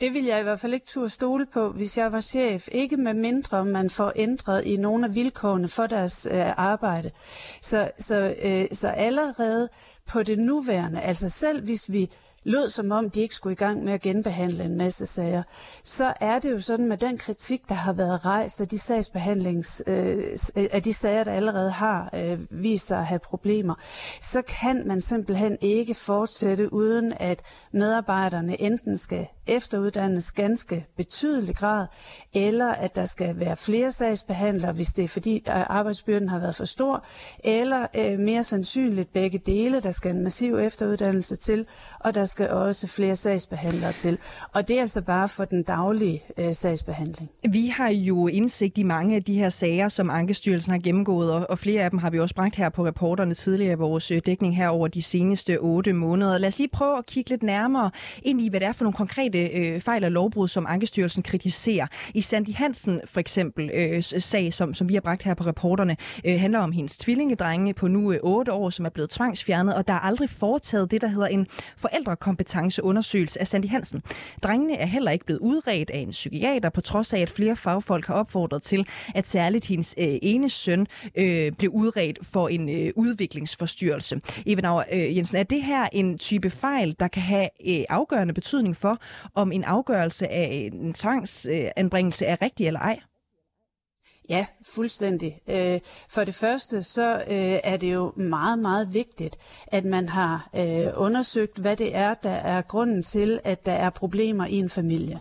Det 0.01 0.13
vil 0.13 0.25
jeg 0.25 0.41
i 0.41 0.43
hvert 0.43 0.61
fald 0.61 0.75
ikke 0.75 0.87
turde 0.87 1.09
stole 1.09 1.47
på, 1.47 1.73
hvis 1.73 1.99
jeg 1.99 2.13
var 2.13 2.21
chef. 2.21 2.69
Ikke 2.73 2.97
med 2.97 3.15
mindre, 3.15 3.65
man 3.65 3.91
får 3.91 4.13
ændret 4.17 4.65
i 4.65 4.77
nogle 4.77 5.07
af 5.07 5.15
vilkårene 5.15 5.69
for 5.69 5.87
deres 5.87 6.29
øh, 6.31 6.47
arbejde. 6.57 7.11
Så, 7.63 7.91
så, 7.99 8.35
øh, 8.43 8.67
så 8.73 8.89
allerede 8.89 9.69
på 10.13 10.23
det 10.23 10.39
nuværende, 10.39 11.01
altså 11.01 11.29
selv 11.29 11.65
hvis 11.65 11.93
vi 11.93 12.11
lød 12.47 12.69
som 12.69 12.91
om, 12.91 13.11
de 13.11 13.21
ikke 13.21 13.35
skulle 13.35 13.53
i 13.53 13.57
gang 13.57 13.85
med 13.85 13.93
at 13.93 14.01
genbehandle 14.01 14.65
en 14.65 14.77
masse 14.77 15.07
sager, 15.07 15.43
så 15.83 16.13
er 16.21 16.39
det 16.39 16.53
jo 16.53 16.61
sådan 16.61 16.87
med 16.87 16.97
den 16.97 17.19
kritik, 17.19 17.69
der 17.69 17.75
har 17.75 17.93
været 17.93 18.25
rejst 18.25 18.61
af 18.61 18.69
de 18.69 18.79
sagsbehandlings, 18.79 19.83
øh, 19.87 20.37
af 20.57 20.83
de 20.83 20.95
sager, 20.95 21.25
der 21.25 21.33
allerede 21.33 21.71
har 21.71 22.11
øh, 22.15 22.63
vist 22.63 22.87
sig 22.87 22.99
at 22.99 23.07
have 23.07 23.19
problemer, 23.19 23.75
så 24.21 24.43
kan 24.43 24.83
man 24.87 25.01
simpelthen 25.01 25.59
ikke 25.61 25.95
fortsætte 25.95 26.73
uden 26.73 27.13
at 27.21 27.41
medarbejderne 27.73 28.61
enten 28.61 28.97
skal 28.97 29.27
efteruddannes 29.47 30.33
ganske 30.33 30.87
betydelig 30.97 31.57
grad, 31.57 31.87
eller 32.35 32.73
at 32.73 32.95
der 32.95 33.05
skal 33.05 33.41
være 33.41 33.57
flere 33.57 33.93
sagsbehandlere, 33.93 34.73
hvis 34.73 34.89
det 34.89 35.05
er 35.05 35.09
fordi 35.09 35.43
arbejdsbyrden 35.47 36.29
har 36.29 36.39
været 36.39 36.57
for 36.57 36.65
stor, 36.65 37.05
eller 37.45 37.87
øh, 37.95 38.19
mere 38.19 38.45
sandsynligt 38.45 39.13
begge 39.13 39.39
dele, 39.39 39.81
der 39.81 39.91
skal 39.91 40.11
en 40.11 40.23
massiv 40.23 40.57
efteruddannelse 40.57 41.37
til, 41.37 41.67
og 42.01 42.15
der 42.15 42.25
skal 42.37 42.51
også 42.51 42.87
flere 42.87 43.17
sagsbehandlere 43.17 43.93
til. 43.93 44.19
Og 44.55 44.69
det 44.69 44.77
er 44.77 44.81
altså 44.81 45.03
bare 45.03 45.29
for 45.29 45.45
den 45.45 45.63
daglige 45.63 46.21
øh, 46.39 46.55
sagsbehandling. 46.55 47.31
Vi 47.51 47.67
har 47.67 47.89
jo 47.89 48.27
indsigt 48.27 48.79
i 48.79 48.83
mange 48.83 49.17
af 49.17 49.23
de 49.23 49.35
her 49.35 49.49
sager, 49.49 49.89
som 49.89 50.11
Ankestyrelsen 50.11 50.73
har 50.73 50.79
gennemgået, 50.79 51.33
og, 51.33 51.47
og 51.51 51.59
flere 51.59 51.83
af 51.83 51.91
dem 51.91 51.99
har 51.99 52.11
vi 52.11 52.21
også 52.21 52.35
bragt 52.35 52.57
her 52.57 52.69
på 52.69 52.87
reporterne 52.87 53.35
tidligere 53.35 53.73
i 53.73 53.77
vores 53.77 54.11
øh, 54.11 54.21
dækning 54.27 54.57
her 54.57 54.69
over 54.69 54.89
de 54.89 55.03
seneste 55.03 55.59
otte 55.59 55.93
måneder. 55.93 56.39
Lad 56.39 56.49
os 56.49 56.59
lige 56.59 56.69
prøve 56.69 56.99
at 56.99 57.07
kigge 57.07 57.31
lidt 57.31 57.43
nærmere 57.43 57.91
ind 58.23 58.41
i, 58.41 58.49
hvad 58.49 58.61
det 58.61 58.69
er 58.69 58.73
for 58.73 58.85
nogle 58.85 58.97
konkrete 58.97 59.39
øh, 59.39 59.81
fejl 59.81 60.05
og 60.05 60.11
lovbrud, 60.11 60.49
som 60.49 60.67
Ankestyrelsen 60.69 61.23
kritiserer. 61.23 61.87
I 62.15 62.21
Sandy 62.21 62.55
Hansen 62.55 63.01
for 63.05 63.21
eksempel 63.21 63.71
øh, 63.75 64.03
sag, 64.03 64.53
som, 64.53 64.75
som 64.75 64.89
vi 64.89 64.95
har 64.95 65.01
bragt 65.01 65.23
her 65.23 65.35
på 65.35 65.45
reporterne, 65.45 65.97
øh, 66.25 66.41
handler 66.41 66.59
om 66.59 66.73
hendes 66.73 66.99
tvillingedrenge 66.99 67.75
på 67.75 67.89
nu 67.89 68.13
øh, 68.13 68.19
8 68.23 68.53
år, 68.53 68.71
som 68.71 68.85
er 68.85 68.91
blevet 68.91 69.11
tvangsfjernet, 69.11 69.75
og 69.75 69.89
der 69.89 69.95
er 69.95 70.01
aldrig 70.01 70.31
foretaget 70.31 70.91
det, 70.91 71.01
der 71.01 71.09
hedder 71.09 71.27
en 71.27 71.47
forældre 71.77 72.17
forældrekompetenceundersøgelse 72.27 73.41
af 73.41 73.47
Sandy 73.47 73.69
Hansen. 73.69 74.03
Drengene 74.43 74.77
er 74.77 74.87
heller 74.87 75.11
ikke 75.11 75.25
blevet 75.25 75.41
udredt 75.41 75.91
af 75.91 75.99
en 75.99 76.11
psykiater, 76.11 76.69
på 76.69 76.81
trods 76.81 77.15
af, 77.15 77.21
at 77.21 77.31
flere 77.31 77.57
fagfolk 77.57 78.07
har 78.07 78.15
opfordret 78.15 78.63
til, 78.63 78.87
at 79.15 79.27
særligt 79.27 79.67
hendes 79.67 79.95
øh, 79.99 80.15
ene 80.23 80.51
søn 80.51 80.87
øh, 81.17 81.53
blev 81.53 81.71
udredt 81.71 82.19
for 82.33 82.49
en 82.49 82.69
øh, 82.69 82.93
udviklingsforstyrrelse. 82.97 84.21
Ebenauer 84.47 84.85
øh, 84.93 85.17
Jensen, 85.17 85.39
er 85.39 85.43
det 85.43 85.63
her 85.63 85.89
en 85.93 86.19
type 86.19 86.51
fejl, 86.51 86.97
der 87.01 87.09
kan 87.09 87.23
have 87.23 87.49
øh, 87.67 87.85
afgørende 87.89 88.35
betydning 88.35 88.77
for, 88.77 88.99
om 89.35 89.53
en 89.53 89.65
afgørelse 89.65 90.29
af 90.29 90.71
en 90.73 90.93
tvangsanbringelse 90.93 92.27
er 92.27 92.43
rigtig 92.43 92.67
eller 92.67 92.81
ej? 92.81 92.99
Ja, 94.29 94.47
fuldstændig. 94.63 95.41
Øh, 95.49 95.81
for 96.09 96.25
det 96.25 96.35
første, 96.35 96.83
så 96.83 97.15
øh, 97.17 97.61
er 97.65 97.77
det 97.77 97.93
jo 97.93 98.13
meget, 98.17 98.59
meget 98.59 98.95
vigtigt, 98.95 99.37
at 99.67 99.85
man 99.85 100.09
har 100.09 100.49
øh, 100.57 100.87
undersøgt, 100.97 101.59
hvad 101.59 101.77
det 101.77 101.97
er, 101.97 102.15
der 102.15 102.31
er 102.31 102.63
grunden 102.63 103.03
til, 103.03 103.41
at 103.45 103.67
der 103.67 103.73
er 103.73 103.91
problemer 103.91 104.47
i 104.47 104.55
en 104.55 104.71
familie. 104.71 105.21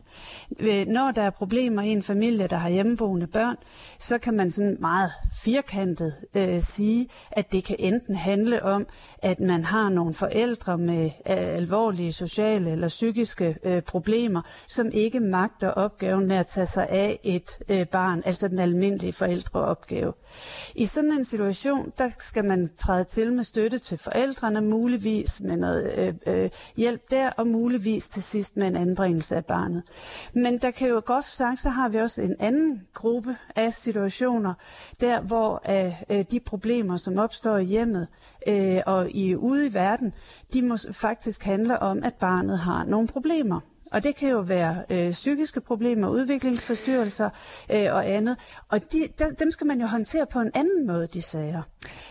Øh, 0.59 0.85
når 0.87 1.11
der 1.11 1.21
er 1.21 1.29
problemer 1.29 1.81
i 1.81 1.87
en 1.87 2.03
familie, 2.03 2.47
der 2.47 2.57
har 2.57 2.69
hjemmeboende 2.69 3.27
børn, 3.27 3.55
så 3.99 4.17
kan 4.17 4.33
man 4.33 4.51
sådan 4.51 4.77
meget 4.79 5.11
firkantet 5.43 6.13
øh, 6.35 6.61
sige, 6.61 7.07
at 7.31 7.51
det 7.51 7.63
kan 7.63 7.75
enten 7.79 8.15
handle 8.15 8.63
om, 8.63 8.87
at 9.17 9.39
man 9.39 9.65
har 9.65 9.89
nogle 9.89 10.13
forældre 10.13 10.77
med 10.77 11.05
øh, 11.05 11.11
alvorlige 11.37 12.11
sociale 12.11 12.71
eller 12.71 12.87
psykiske 12.87 13.57
øh, 13.63 13.81
problemer, 13.81 14.41
som 14.67 14.89
ikke 14.93 15.19
magter 15.19 15.69
opgaven 15.69 16.27
med 16.27 16.35
at 16.35 16.45
tage 16.45 16.65
sig 16.65 16.89
af 16.89 17.19
et 17.23 17.59
øh, 17.69 17.87
barn, 17.87 18.21
altså 18.25 18.47
den 18.47 18.59
almindelige 18.59 18.94
almindelige 18.95 19.13
forældreopgave. 19.13 20.13
I 20.75 20.85
sådan 20.85 21.11
en 21.11 21.25
situation, 21.25 21.91
der 21.97 22.09
skal 22.19 22.45
man 22.45 22.69
træde 22.75 23.03
til 23.03 23.33
med 23.33 23.43
støtte 23.43 23.77
til 23.77 23.97
forældrene, 23.97 24.61
muligvis 24.61 25.41
med 25.41 25.57
noget 25.57 25.93
øh, 25.97 26.13
øh, 26.27 26.49
hjælp 26.77 27.01
der, 27.11 27.29
og 27.29 27.47
muligvis 27.47 28.07
til 28.07 28.23
sidst 28.23 28.57
med 28.57 28.67
en 28.67 28.75
anbringelse 28.75 29.35
af 29.35 29.45
barnet. 29.45 29.83
Men 30.33 30.57
der 30.57 30.71
kan 30.71 30.89
jo 30.89 31.01
godt 31.05 31.25
sagt, 31.25 31.61
så 31.61 31.69
har 31.69 31.89
vi 31.89 31.97
også 31.97 32.21
en 32.21 32.35
anden 32.39 32.81
gruppe 32.93 33.35
af 33.55 33.73
situationer, 33.73 34.53
der 35.01 35.21
hvor 35.21 35.61
øh, 35.69 36.01
øh, 36.09 36.25
de 36.31 36.39
problemer, 36.39 36.97
som 36.97 37.19
opstår 37.19 37.57
i 37.57 37.63
hjemmet 37.63 38.07
øh, 38.47 38.81
og 38.85 39.11
i 39.11 39.35
ude 39.35 39.67
i 39.67 39.73
verden, 39.73 40.13
de 40.53 40.61
må 40.61 40.77
faktisk 40.91 41.43
handle 41.43 41.79
om, 41.79 42.03
at 42.03 42.13
barnet 42.19 42.59
har 42.59 42.83
nogle 42.83 43.07
problemer. 43.07 43.59
Og 43.91 44.03
det 44.03 44.15
kan 44.15 44.29
jo 44.29 44.39
være 44.39 44.83
øh, 44.91 45.11
psykiske 45.11 45.61
problemer, 45.61 46.09
udviklingsforstyrrelser 46.09 47.29
øh, 47.71 47.93
og 47.93 48.09
andet. 48.09 48.37
Og 48.71 48.79
de, 48.91 48.97
der, 49.19 49.31
dem 49.39 49.51
skal 49.51 49.67
man 49.67 49.81
jo 49.81 49.87
håndtere 49.87 50.25
på 50.33 50.39
en 50.39 50.51
anden 50.55 50.87
måde, 50.87 51.07
de 51.07 51.21
sager. 51.21 51.61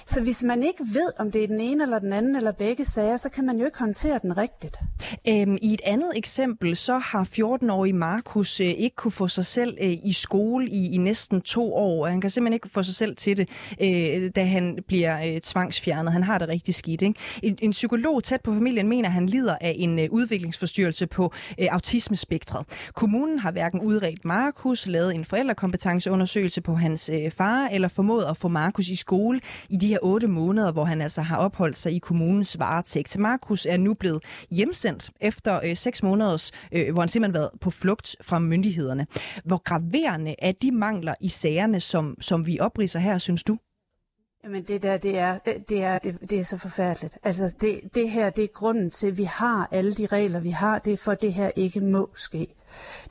Så 0.07 0.23
hvis 0.23 0.43
man 0.43 0.63
ikke 0.63 0.81
ved, 0.81 1.13
om 1.19 1.31
det 1.31 1.45
er 1.45 1.47
den 1.47 1.61
ene 1.61 1.83
eller 1.83 1.99
den 1.99 2.13
anden 2.13 2.37
eller 2.37 2.53
begge 2.53 2.85
sager, 2.85 3.17
så 3.17 3.29
kan 3.29 3.47
man 3.47 3.59
jo 3.59 3.65
ikke 3.65 3.79
håndtere 3.79 4.19
den 4.23 4.39
rigtigt. 4.39 4.77
Øhm, 5.29 5.59
I 5.63 5.75
et 5.75 5.81
andet 5.85 6.13
eksempel, 6.17 6.77
så 6.77 6.99
har 6.99 7.25
14-årige 7.25 7.93
Markus 7.93 8.61
øh, 8.61 8.67
ikke 8.67 8.97
kunne 8.97 9.13
få 9.13 9.29
sig 9.29 9.47
selv 9.47 9.79
øh, 9.81 9.99
i 10.05 10.13
skole 10.13 10.71
i, 10.71 10.95
i 10.95 10.97
næsten 10.97 11.41
to 11.41 11.75
år. 11.75 12.07
Han 12.07 12.21
kan 12.21 12.31
simpelthen 12.31 12.55
ikke 12.55 12.69
få 12.69 12.83
sig 12.83 12.95
selv 12.95 13.17
til 13.17 13.37
det, 13.37 13.49
øh, 13.81 14.31
da 14.37 14.45
han 14.45 14.79
bliver 14.87 15.35
øh, 15.35 15.41
tvangsfjernet. 15.41 16.13
Han 16.13 16.23
har 16.23 16.39
det 16.39 16.49
rigtig 16.49 16.75
skidt. 16.75 17.03
Ikke? 17.03 17.21
En, 17.43 17.59
en 17.63 17.71
psykolog 17.71 18.25
tæt 18.25 18.41
på 18.41 18.55
familien 18.55 18.89
mener, 18.89 19.09
at 19.09 19.13
han 19.13 19.27
lider 19.27 19.57
af 19.61 19.75
en 19.79 19.99
øh, 19.99 20.09
udviklingsforstyrrelse 20.11 21.07
på 21.07 21.33
øh, 21.61 21.64
Øh, 21.65 21.75
autismespektret. 21.75 22.67
Kommunen 22.95 23.39
har 23.39 23.51
hverken 23.51 23.81
udredt 23.81 24.25
Markus, 24.25 24.87
lavet 24.87 25.15
en 25.15 25.25
forældrekompetenceundersøgelse 25.25 26.61
på 26.61 26.75
hans 26.75 27.11
øh, 27.15 27.31
far, 27.31 27.69
eller 27.73 27.89
formået 27.89 28.25
at 28.25 28.37
få 28.37 28.49
Markus 28.49 28.89
i 28.89 28.95
skole 28.95 29.41
i 29.69 29.77
de 29.77 29.89
her 29.89 29.99
otte 30.03 30.27
måneder, 30.27 30.73
hvor 30.73 30.85
han 30.85 31.01
altså 31.01 31.23
har 31.23 31.37
opholdt 31.37 31.77
sig 31.77 31.93
i 31.93 31.99
kommunens 31.99 32.59
varetægt. 32.59 33.19
Markus 33.19 33.67
er 33.67 33.77
nu 33.77 33.95
blevet 33.95 34.25
hjemsendt 34.51 35.11
efter 35.21 35.61
øh, 35.65 35.77
seks 35.77 36.03
måneders, 36.03 36.53
øh, 36.73 36.93
hvor 36.93 37.03
han 37.03 37.09
simpelthen 37.09 37.35
været 37.35 37.51
på 37.61 37.71
flugt 37.71 38.17
fra 38.23 38.39
myndighederne. 38.39 39.07
Hvor 39.45 39.63
graverende 39.63 40.35
er 40.39 40.53
de 40.53 40.71
mangler 40.73 41.15
i 41.21 41.29
sagerne, 41.29 41.81
som, 41.81 42.17
som 42.21 42.47
vi 42.47 42.61
opriser 42.61 43.01
her, 43.01 43.19
synes 43.19 43.45
du? 43.45 43.59
Jamen 44.45 44.63
det 44.63 44.83
der, 44.83 44.97
det 44.97 45.19
er, 45.19 45.39
øh, 45.49 45.55
det 45.69 45.83
er, 45.83 45.99
det, 45.99 46.31
det 46.31 46.41
er 46.41 46.45
så 46.45 46.59
forfærdeligt. 46.59 47.19
Altså 47.23 47.55
det, 47.61 47.81
det 47.95 48.11
her, 48.11 48.31
det 48.31 48.45
er 48.45 48.49
grunden 48.49 48.91
til, 48.91 49.07
at 49.07 49.19
vi 49.19 49.25
har 49.25 49.69
alle 49.71 49.95
de 49.95 50.07
regler, 50.07 50.41
vi 50.41 50.51
har. 50.51 50.79
Det 50.79 50.93
er 50.93 50.97
for, 50.97 51.13
at 51.13 51.23
det 51.23 51.33
her 51.33 51.51
ikke 51.57 51.81
må 51.81 52.11
ske. 52.17 52.47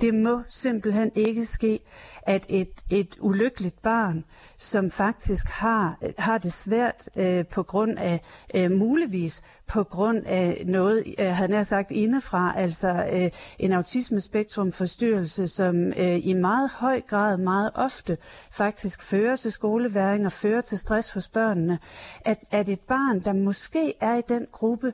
Det 0.01 0.13
må 0.13 0.41
simpelthen 0.49 1.11
ikke 1.15 1.45
ske, 1.45 1.79
at 2.21 2.45
et, 2.49 2.69
et 2.89 3.15
ulykkeligt 3.19 3.81
barn, 3.81 4.25
som 4.57 4.91
faktisk 4.91 5.47
har, 5.47 5.97
har 6.17 6.37
det 6.37 6.53
svært 6.53 7.09
øh, 7.15 7.45
på 7.47 7.63
grund 7.63 7.97
af, 7.97 8.21
øh, 8.55 8.71
muligvis 8.71 9.41
på 9.67 9.83
grund 9.83 10.25
af 10.25 10.63
noget, 10.65 11.03
øh, 11.19 11.25
han 11.25 11.51
har 11.51 11.63
sagt 11.63 11.91
indefra, 11.91 12.53
altså 12.57 12.89
øh, 13.13 13.29
en 13.59 13.73
autismespektrumforstyrrelse, 13.73 15.47
som 15.47 15.75
øh, 15.87 16.27
i 16.27 16.33
meget 16.33 16.71
høj 16.71 17.01
grad, 17.01 17.37
meget 17.37 17.71
ofte 17.75 18.17
faktisk 18.51 19.01
fører 19.01 19.35
til 19.35 19.51
skoleværing 19.51 20.25
og 20.25 20.31
fører 20.31 20.61
til 20.61 20.77
stress 20.77 21.11
hos 21.13 21.27
børnene, 21.27 21.79
at, 22.25 22.37
at 22.51 22.69
et 22.69 22.79
barn, 22.79 23.19
der 23.19 23.33
måske 23.33 23.93
er 24.01 24.15
i 24.15 24.21
den 24.29 24.47
gruppe, 24.51 24.93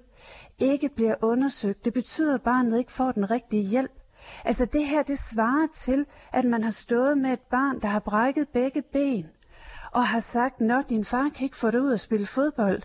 ikke 0.59 0.89
bliver 0.95 1.15
undersøgt. 1.21 1.85
Det 1.85 1.93
betyder, 1.93 2.35
at 2.35 2.41
barnet 2.41 2.79
ikke 2.79 2.91
får 2.91 3.11
den 3.11 3.31
rigtige 3.31 3.63
hjælp. 3.63 3.91
Altså 4.45 4.65
det 4.65 4.86
her, 4.86 5.03
det 5.03 5.19
svarer 5.19 5.67
til, 5.74 6.05
at 6.33 6.45
man 6.45 6.63
har 6.63 6.71
stået 6.71 7.17
med 7.17 7.33
et 7.33 7.41
barn, 7.51 7.81
der 7.81 7.88
har 7.88 8.00
brækket 8.00 8.48
begge 8.53 8.81
ben, 8.93 9.29
og 9.91 10.07
har 10.07 10.19
sagt, 10.19 10.62
nå, 10.62 10.81
din 10.89 11.05
far 11.05 11.29
kan 11.29 11.43
ikke 11.43 11.57
få 11.57 11.71
dig 11.71 11.81
ud 11.81 11.91
og 11.91 12.00
spille 12.00 12.25
fodbold 12.25 12.81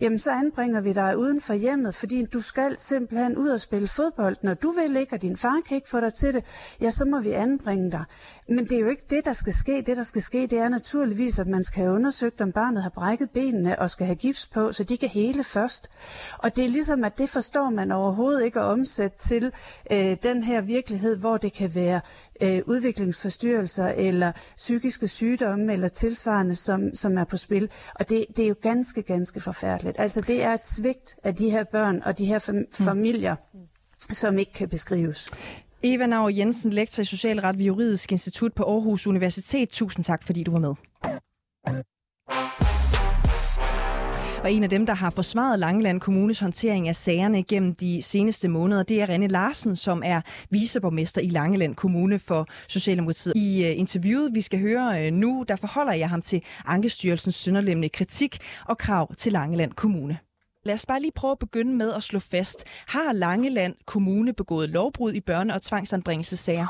jamen 0.00 0.18
så 0.18 0.30
anbringer 0.30 0.80
vi 0.80 0.92
dig 0.92 1.18
uden 1.18 1.40
for 1.40 1.54
hjemmet, 1.54 1.94
fordi 1.94 2.24
du 2.24 2.40
skal 2.40 2.78
simpelthen 2.78 3.36
ud 3.36 3.48
og 3.48 3.60
spille 3.60 3.88
fodbold. 3.88 4.36
Når 4.42 4.54
du 4.54 4.70
vil 4.70 4.96
ikke, 4.96 5.14
og 5.14 5.22
din 5.22 5.36
far 5.36 5.60
kan 5.68 5.74
ikke 5.74 5.88
få 5.88 6.00
dig 6.00 6.14
til 6.14 6.34
det, 6.34 6.44
ja, 6.80 6.90
så 6.90 7.04
må 7.04 7.20
vi 7.20 7.32
anbringe 7.32 7.90
dig. 7.90 8.04
Men 8.48 8.64
det 8.64 8.72
er 8.72 8.80
jo 8.80 8.88
ikke 8.88 9.04
det, 9.10 9.24
der 9.24 9.32
skal 9.32 9.52
ske. 9.52 9.82
Det, 9.86 9.96
der 9.96 10.02
skal 10.02 10.22
ske, 10.22 10.46
det 10.46 10.58
er 10.58 10.68
naturligvis, 10.68 11.38
at 11.38 11.46
man 11.46 11.62
skal 11.62 11.82
have 11.82 11.94
undersøgt, 11.94 12.40
om 12.40 12.52
barnet 12.52 12.82
har 12.82 12.90
brækket 12.90 13.30
benene 13.30 13.78
og 13.78 13.90
skal 13.90 14.06
have 14.06 14.16
gips 14.16 14.46
på, 14.46 14.72
så 14.72 14.84
de 14.84 14.96
kan 14.96 15.08
hele 15.08 15.44
først. 15.44 15.90
Og 16.38 16.56
det 16.56 16.64
er 16.64 16.68
ligesom, 16.68 17.04
at 17.04 17.18
det 17.18 17.30
forstår 17.30 17.70
man 17.70 17.92
overhovedet 17.92 18.44
ikke 18.44 18.60
at 18.60 18.66
omsætte 18.66 19.18
til 19.18 19.52
øh, 19.92 20.16
den 20.22 20.42
her 20.42 20.60
virkelighed, 20.60 21.16
hvor 21.18 21.36
det 21.36 21.52
kan 21.52 21.74
være 21.74 22.00
øh, 22.42 22.62
udviklingsforstyrrelser 22.66 23.86
eller 23.86 24.32
psykiske 24.56 25.08
sygdomme 25.08 25.72
eller 25.72 25.88
tilsvarende, 25.88 26.54
som, 26.56 26.94
som 26.94 27.18
er 27.18 27.24
på 27.24 27.36
spil. 27.36 27.70
Og 27.94 28.08
det, 28.08 28.24
det 28.36 28.44
er 28.44 28.48
jo 28.48 28.56
ganske, 28.62 29.02
ganske 29.02 29.40
forfærdeligt. 29.40 29.65
Altså 29.98 30.20
det 30.20 30.42
er 30.42 30.52
et 30.52 30.64
svigt 30.64 31.16
af 31.24 31.34
de 31.34 31.50
her 31.50 31.64
børn 31.64 32.02
og 32.04 32.18
de 32.18 32.24
her 32.24 32.38
fam- 32.38 32.52
mm. 32.52 32.84
familier, 32.84 33.36
som 34.10 34.38
ikke 34.38 34.52
kan 34.52 34.68
beskrives. 34.68 35.30
Eva 35.82 36.06
Nauer 36.06 36.30
Jensen, 36.30 36.72
lektor 36.72 37.00
i 37.00 37.04
socialret 37.04 37.58
ved 37.58 37.64
Juridisk 37.64 38.12
Institut 38.12 38.52
på 38.52 38.64
Aarhus 38.64 39.06
Universitet. 39.06 39.68
Tusind 39.68 40.04
tak, 40.04 40.24
fordi 40.24 40.42
du 40.42 40.50
var 40.50 40.58
med. 40.58 40.74
Og 44.46 44.52
en 44.52 44.62
af 44.62 44.70
dem, 44.70 44.86
der 44.86 44.94
har 44.94 45.10
forsvaret 45.10 45.58
Langeland 45.58 46.00
Kommunes 46.00 46.40
håndtering 46.40 46.88
af 46.88 46.94
sagerne 46.94 47.42
gennem 47.42 47.74
de 47.74 48.02
seneste 48.02 48.48
måneder, 48.48 48.82
det 48.82 49.02
er 49.02 49.06
René 49.06 49.26
Larsen, 49.26 49.76
som 49.76 50.02
er 50.04 50.20
viceborgmester 50.50 51.20
i 51.22 51.28
Langeland 51.28 51.74
Kommune 51.74 52.18
for 52.28 52.46
Socialdemokratiet. 52.68 53.36
I 53.36 53.64
øh, 53.66 53.78
interviewet, 53.78 54.34
vi 54.34 54.40
skal 54.40 54.60
høre 54.60 54.86
øh, 55.00 55.12
nu, 55.12 55.44
der 55.48 55.56
forholder 55.56 55.92
jeg 55.92 56.08
ham 56.08 56.22
til 56.22 56.40
Ankestyrelsens 56.66 57.34
synderlemmende 57.34 57.88
kritik 57.88 58.32
og 58.68 58.78
krav 58.78 59.14
til 59.14 59.32
Langeland 59.32 59.72
Kommune. 59.72 60.18
Lad 60.64 60.74
os 60.74 60.86
bare 60.86 61.00
lige 61.00 61.16
prøve 61.16 61.32
at 61.32 61.38
begynde 61.38 61.74
med 61.76 61.92
at 61.92 62.02
slå 62.02 62.18
fast. 62.18 62.58
Har 62.94 63.12
Langeland 63.12 63.74
Kommune 63.86 64.32
begået 64.34 64.68
lovbrud 64.70 65.12
i 65.12 65.22
børne- 65.30 65.54
og 65.54 65.62
tvangsanbringelsessager? 65.62 66.68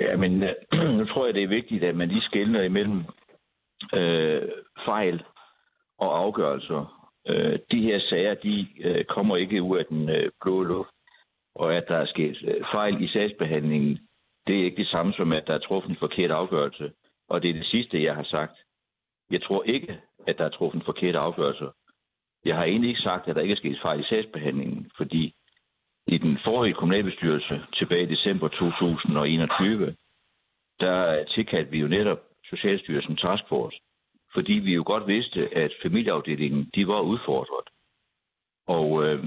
Ja, 0.00 0.16
men 0.16 0.42
øh, 0.42 0.54
nu 0.98 1.04
tror 1.04 1.26
jeg, 1.26 1.34
det 1.34 1.42
er 1.42 1.56
vigtigt, 1.58 1.84
at 1.84 1.96
man 1.96 2.08
lige 2.08 2.22
skældner 2.22 2.62
imellem 2.62 2.98
øh, 3.94 4.42
fejl 4.84 5.22
og 6.00 6.18
afgørelser. 6.18 7.10
Øh, 7.28 7.58
de 7.72 7.82
her 7.82 7.98
sager, 7.98 8.34
de 8.34 8.66
øh, 8.80 9.04
kommer 9.04 9.36
ikke 9.36 9.62
ud 9.62 9.78
af 9.78 9.86
den 9.86 10.08
øh, 10.08 10.30
blå 10.42 10.62
luft, 10.62 10.90
og 11.54 11.76
at 11.76 11.84
der 11.88 11.96
er 11.96 12.06
sket 12.06 12.36
øh, 12.44 12.64
fejl 12.72 13.02
i 13.02 13.08
sagsbehandlingen, 13.08 13.98
det 14.46 14.60
er 14.60 14.64
ikke 14.64 14.76
det 14.76 14.88
samme 14.88 15.12
som, 15.12 15.32
at 15.32 15.46
der 15.46 15.54
er 15.54 15.58
truffet 15.58 15.90
en 15.90 15.96
forkert 15.96 16.30
afgørelse. 16.30 16.92
Og 17.28 17.42
det 17.42 17.50
er 17.50 17.54
det 17.54 17.66
sidste, 17.66 18.02
jeg 18.02 18.14
har 18.14 18.22
sagt. 18.22 18.56
Jeg 19.30 19.42
tror 19.42 19.62
ikke, 19.62 20.00
at 20.26 20.38
der 20.38 20.44
er 20.44 20.48
truffet 20.48 20.78
en 20.78 20.84
forkert 20.84 21.16
afgørelse. 21.16 21.66
Jeg 22.44 22.56
har 22.56 22.64
egentlig 22.64 22.88
ikke 22.88 23.00
sagt, 23.00 23.28
at 23.28 23.36
der 23.36 23.42
ikke 23.42 23.52
er 23.52 23.56
sket 23.56 23.78
fejl 23.82 24.00
i 24.00 24.04
sagsbehandlingen, 24.04 24.90
fordi 24.96 25.34
i 26.06 26.18
den 26.18 26.38
forrige 26.44 26.74
kommunalbestyrelse 26.74 27.62
tilbage 27.74 28.02
i 28.02 28.14
december 28.14 28.48
2021, 28.48 29.96
der 30.80 31.24
tilkaldte 31.24 31.70
vi 31.70 31.78
jo 31.78 31.88
netop 31.88 32.18
Socialstyrelsen 32.44 33.16
Taskforce, 33.16 33.76
fordi 34.34 34.52
vi 34.52 34.74
jo 34.74 34.82
godt 34.86 35.06
vidste, 35.06 35.48
at 35.56 35.72
familieafdelingen 35.82 36.70
de 36.74 36.88
var 36.88 37.00
udfordret. 37.00 37.68
Og 38.66 39.04
øh, 39.04 39.24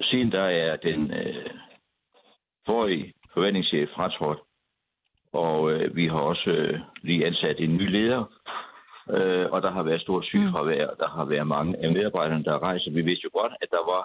siden 0.00 0.32
der 0.32 0.42
er 0.42 0.76
den 0.76 1.14
øh, 1.14 1.50
forrige 2.66 3.12
forvaltningschef 3.34 3.88
fratrådt, 3.94 4.38
og 5.32 5.72
øh, 5.72 5.96
vi 5.96 6.06
har 6.06 6.20
også 6.20 6.50
øh, 6.50 6.80
lige 7.02 7.26
ansat 7.26 7.60
en 7.60 7.76
ny 7.76 7.90
leder, 7.90 8.24
øh, 9.10 9.46
og 9.52 9.62
der 9.62 9.70
har 9.70 9.82
været 9.82 10.00
stort 10.00 10.24
sygefravær, 10.24 10.86
og 10.86 10.96
der 10.98 11.08
har 11.08 11.24
været 11.24 11.46
mange 11.46 11.84
af 11.84 11.92
medarbejderne, 11.92 12.44
der 12.44 12.62
rejser. 12.62 12.90
Vi 12.90 13.02
vidste 13.02 13.24
jo 13.24 13.30
godt, 13.40 13.52
at 13.60 13.68
der 13.70 13.84
var 13.92 14.02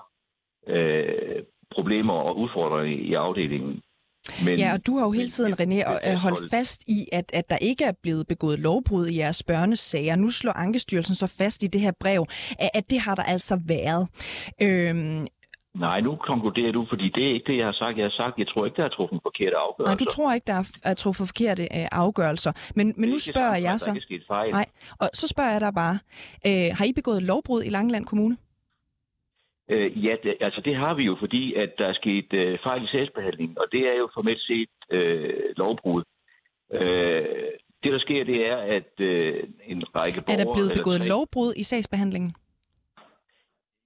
øh, 0.68 1.44
problemer 1.72 2.14
og 2.14 2.38
udfordringer 2.38 3.06
i 3.10 3.14
afdelingen. 3.14 3.82
Men, 4.46 4.60
ja, 4.60 4.74
og 4.74 4.88
du 4.88 4.98
har 4.98 5.06
jo 5.06 5.12
hele 5.12 5.30
tiden, 5.30 5.54
René, 5.54 6.10
øh, 6.10 6.16
holdt 6.16 6.40
fast 6.52 6.84
i, 6.88 7.08
at, 7.12 7.32
at 7.34 7.50
der 7.50 7.58
ikke 7.58 7.84
er 7.84 7.94
blevet 8.04 8.28
begået 8.28 8.60
lovbrud 8.60 9.08
i 9.08 9.18
jeres 9.18 9.44
børnesager. 9.44 10.16
Nu 10.16 10.30
slår 10.30 10.54
Ankestyrelsen 10.54 11.16
så 11.16 11.28
fast 11.38 11.64
i 11.64 11.68
det 11.68 11.82
her 11.82 11.92
brev, 12.00 12.26
at, 12.60 12.70
at 12.74 12.90
det 12.90 13.00
har 13.00 13.16
der 13.16 13.24
altså 13.24 13.60
været. 13.68 14.08
Øhm, 14.62 15.28
Nej, 15.76 16.02
nu 16.02 16.16
konkluderer 16.16 16.72
du, 16.72 16.86
fordi 16.90 17.12
det 17.16 17.24
er 17.30 17.34
ikke 17.34 17.52
det, 17.52 17.58
jeg 17.58 17.66
har 17.66 17.74
sagt. 17.74 17.98
Jeg 17.98 18.06
har 18.06 18.16
sagt, 18.24 18.38
jeg 18.38 18.48
tror 18.48 18.66
ikke, 18.66 18.78
der 18.78 18.84
er 18.84 18.90
truffet 18.90 19.20
forkerte 19.24 19.56
afgørelser. 19.56 19.92
Nej, 19.92 19.98
du 20.00 20.06
tror 20.06 20.34
ikke, 20.34 20.48
der 20.48 20.80
er 20.84 20.94
truffet 20.94 21.28
forkerte 21.28 21.64
øh, 21.64 21.88
afgørelser. 21.92 22.52
Men, 22.76 22.94
men 22.98 23.10
nu 23.10 23.20
spørger 23.20 23.50
sammen, 23.50 23.64
jeg 23.64 23.80
så... 23.80 23.92
Nej, 24.52 24.66
og 25.00 25.10
så 25.14 25.28
spørger 25.28 25.52
jeg 25.52 25.62
dig 25.62 25.74
bare. 25.74 26.00
Øh, 26.48 26.78
har 26.78 26.86
I 26.86 26.94
begået 26.94 27.24
lovbrud 27.24 27.64
i 27.64 27.70
Langeland 27.70 28.06
Kommune? 28.06 28.38
Øh, 29.70 30.06
ja, 30.06 30.16
det, 30.24 30.38
altså 30.40 30.62
det 30.62 30.76
har 30.76 30.94
vi 30.94 31.04
jo, 31.04 31.16
fordi 31.20 31.54
at 31.54 31.72
der 31.78 31.88
er 31.88 31.94
sket 31.94 32.34
øh, 32.34 32.60
fejl 32.64 32.84
i 32.84 32.88
sagsbehandlingen, 32.88 33.58
og 33.58 33.66
det 33.72 33.80
er 33.88 33.98
jo 33.98 34.10
formelt 34.14 34.42
set 34.42 34.70
øh, 34.92 35.34
lovbrud. 35.58 36.04
Øh, 36.74 37.26
det, 37.84 37.92
der 37.94 38.00
sker, 38.00 38.24
det 38.24 38.48
er, 38.48 38.58
at 38.58 39.00
øh, 39.00 39.44
en 39.66 39.84
række 39.96 40.22
borgere... 40.22 40.42
Er 40.42 40.46
der 40.46 40.54
blevet 40.54 40.72
begået 40.76 41.02
tre... 41.02 41.08
lovbrud 41.08 41.54
i 41.58 41.64
sagsbehandlingen? 41.64 42.36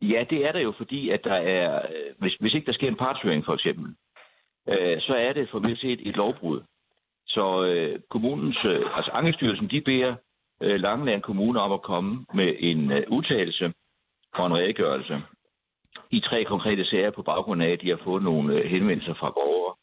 Ja, 0.01 0.23
det 0.29 0.45
er 0.45 0.51
der 0.51 0.59
jo, 0.59 0.73
fordi 0.77 1.09
at 1.09 1.23
der 1.23 1.33
er... 1.33 1.81
Hvis, 2.17 2.33
hvis 2.33 2.53
ikke 2.53 2.65
der 2.65 2.73
sker 2.73 2.87
en 2.87 2.95
partshøring, 2.95 3.45
for 3.45 3.53
eksempel, 3.53 3.95
øh, 4.69 5.01
så 5.01 5.13
er 5.13 5.33
det 5.33 5.49
formelt 5.49 5.79
set 5.79 6.07
et 6.07 6.15
lovbrud. 6.15 6.61
Så 7.27 7.63
øh, 7.63 7.99
kommunens... 8.09 8.57
Øh, 8.65 8.97
altså 8.97 9.11
Ankestyrelsen, 9.11 9.69
de 9.69 9.81
beder 9.81 10.15
øh, 10.61 10.79
Langeland 10.79 11.21
Kommune 11.21 11.59
om 11.59 11.71
at 11.71 11.81
komme 11.81 12.25
med 12.33 12.55
en 12.59 12.91
øh, 12.91 13.03
udtalelse 13.07 13.73
og 14.33 14.45
en 14.47 14.53
redegørelse 14.53 15.21
i 16.11 16.19
tre 16.19 16.43
konkrete 16.43 16.85
sager 16.85 17.11
på 17.11 17.21
baggrund 17.21 17.63
af, 17.63 17.69
at 17.69 17.81
de 17.81 17.89
har 17.89 18.01
fået 18.03 18.23
nogle 18.23 18.55
øh, 18.55 18.65
henvendelser 18.65 19.13
fra 19.13 19.29
borgere. 19.29 19.75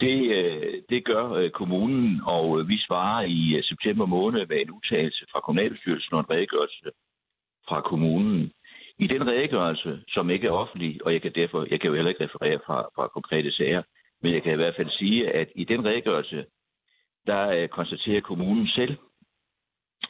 Det, 0.00 0.18
øh, 0.36 0.82
det 0.88 1.04
gør 1.04 1.30
øh, 1.30 1.50
kommunen, 1.50 2.20
og 2.26 2.68
vi 2.68 2.78
svarer 2.78 3.24
i 3.26 3.62
september 3.62 4.06
måned 4.06 4.46
med 4.46 4.60
en 4.60 4.70
udtalelse 4.70 5.26
fra 5.32 5.40
kommunalbestyrelsen 5.40 6.14
og 6.14 6.20
en 6.20 6.30
redegørelse 6.30 6.90
fra 7.68 7.80
kommunen. 7.80 8.52
I 8.98 9.06
den 9.06 9.26
redegørelse, 9.26 10.02
som 10.08 10.30
ikke 10.30 10.46
er 10.46 10.52
offentlig, 10.52 11.00
og 11.04 11.12
jeg 11.12 11.22
kan 11.22 11.32
derfor 11.34 11.66
jeg 11.70 11.80
kan 11.80 11.88
jo 11.88 11.94
heller 11.94 12.08
ikke 12.08 12.24
referere 12.24 12.60
fra, 12.66 12.88
fra 12.96 13.08
konkrete 13.08 13.52
sager, 13.52 13.82
men 14.22 14.32
jeg 14.34 14.42
kan 14.42 14.52
i 14.52 14.56
hvert 14.56 14.76
fald 14.76 14.90
sige, 14.90 15.30
at 15.30 15.48
i 15.54 15.64
den 15.64 15.84
redegørelse, 15.84 16.44
der 17.26 17.66
konstaterer 17.66 18.20
kommunen 18.20 18.68
selv, 18.68 18.96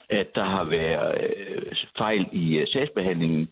at 0.09 0.35
der 0.35 0.45
har 0.45 0.65
været 0.65 1.79
fejl 1.99 2.27
i 2.33 2.67
sagsbehandlingen, 2.73 3.49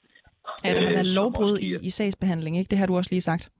Ja, 0.64 0.74
der 0.74 0.80
har 0.80 0.90
været 0.90 1.06
lovbrud 1.06 1.58
i, 1.58 1.86
i 1.86 1.90
sagsbehandling, 1.90 2.58
ikke? 2.58 2.68
Det 2.68 2.78
har 2.78 2.86
du 2.86 2.96
også 2.96 3.10
lige 3.10 3.20
sagt. 3.20 3.50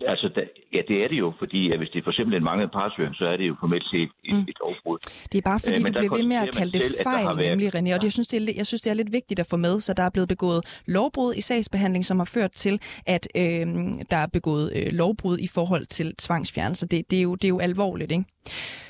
Altså, 0.00 0.28
da, 0.36 0.40
ja, 0.72 0.80
det 0.88 0.96
er 1.04 1.08
det 1.08 1.18
jo, 1.18 1.32
fordi 1.38 1.72
at 1.72 1.78
hvis 1.78 1.90
det 1.92 1.98
er 1.98 2.04
for 2.04 2.10
eksempel 2.10 2.36
en 2.36 2.44
manglet 2.44 2.70
partshøring, 2.72 3.14
så 3.14 3.24
er 3.24 3.36
det 3.36 3.48
jo 3.48 3.56
formelt 3.60 3.84
set 3.92 4.10
et, 4.24 4.34
mm. 4.34 4.40
et 4.50 4.56
lovbrud. 4.60 4.98
Det 5.32 5.38
er 5.38 5.42
bare 5.42 5.60
fordi, 5.60 5.80
øh, 5.80 5.86
du 5.86 5.92
bliver 5.92 6.16
ved 6.16 6.22
med 6.22 6.36
at 6.36 6.50
kalde 6.56 6.72
det 6.72 6.82
selv, 6.82 7.02
fejl, 7.02 7.26
været... 7.26 7.50
nemlig 7.50 7.74
René, 7.74 7.94
og 7.94 8.00
det, 8.00 8.04
jeg, 8.04 8.12
synes, 8.12 8.28
det 8.28 8.48
er, 8.48 8.52
jeg 8.56 8.66
synes, 8.66 8.80
det 8.80 8.90
er 8.90 8.94
lidt 8.94 9.12
vigtigt 9.12 9.40
at 9.40 9.46
få 9.50 9.56
med, 9.56 9.80
så 9.80 9.94
der 9.94 10.02
er 10.02 10.10
blevet 10.10 10.28
begået 10.28 10.60
lovbrud 10.86 11.34
i 11.34 11.40
sagsbehandling, 11.40 12.04
som 12.04 12.18
har 12.18 12.24
ført 12.24 12.50
til, 12.50 12.80
at 13.06 13.28
øh, 13.36 13.66
der 14.10 14.16
er 14.16 14.26
begået 14.32 14.72
øh, 14.76 14.92
lovbrud 14.92 15.38
i 15.38 15.48
forhold 15.54 15.86
til 15.86 16.16
tvangsfjernelse. 16.16 16.86
Det, 16.86 17.10
det, 17.10 17.18
er, 17.18 17.22
jo, 17.22 17.34
det 17.34 17.44
er 17.44 17.48
jo 17.48 17.58
alvorligt, 17.58 18.12
ikke? 18.12 18.24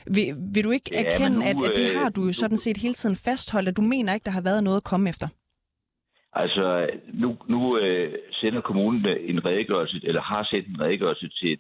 Vil, 0.07 0.35
vil 0.55 0.65
du 0.65 0.71
ikke 0.71 0.91
ja, 0.93 1.03
erkende, 1.03 1.39
nu, 1.39 1.45
at, 1.45 1.57
at 1.71 1.73
det 1.77 1.87
har 1.97 2.09
du 2.09 2.25
jo 2.25 2.33
sådan 2.33 2.59
set 2.59 2.77
hele 2.77 2.95
tiden 2.95 3.17
fastholdt, 3.17 3.69
at 3.69 3.77
du 3.77 3.83
mener 3.83 4.15
ikke, 4.15 4.25
der 4.25 4.31
har 4.31 4.41
været 4.41 4.65
noget 4.65 4.77
at 4.77 4.85
komme 4.85 5.09
efter? 5.09 5.29
Altså, 6.43 6.91
nu, 7.23 7.37
nu 7.47 7.79
øh, 7.79 8.15
sender 8.41 8.61
kommunen 8.61 9.07
en 9.07 9.45
redegørelse, 9.45 10.01
eller 10.05 10.23
har 10.23 10.45
sendt 10.51 10.69
en 10.69 10.81
redegørelse 10.81 11.29
til 11.41 11.59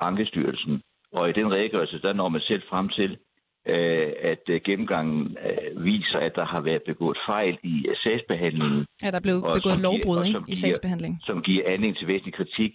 Ankestyrelsen. 0.00 0.82
Og 1.12 1.28
i 1.30 1.32
den 1.32 1.52
redegørelse, 1.52 2.02
der 2.02 2.12
når 2.12 2.28
man 2.28 2.40
selv 2.40 2.62
frem 2.70 2.88
til, 2.88 3.10
øh, 3.66 4.12
at 4.32 4.44
øh, 4.48 4.60
gennemgangen 4.64 5.36
øh, 5.46 5.84
viser, 5.84 6.18
at 6.18 6.32
der 6.34 6.44
har 6.44 6.62
været 6.62 6.82
begået 6.82 7.18
fejl 7.28 7.58
i 7.62 7.86
øh, 7.88 7.96
sagsbehandlingen. 7.96 8.86
Ja, 9.02 9.10
der 9.10 9.16
er 9.16 9.26
blevet 9.26 9.42
begået 9.58 9.80
lovbrud 9.86 10.24
giver, 10.24 10.44
i 10.48 10.54
sagsbehandlingen. 10.54 11.20
Som 11.28 11.42
giver 11.42 11.62
anledning 11.64 11.96
til 11.96 12.08
væsentlig 12.08 12.34
kritik. 12.34 12.72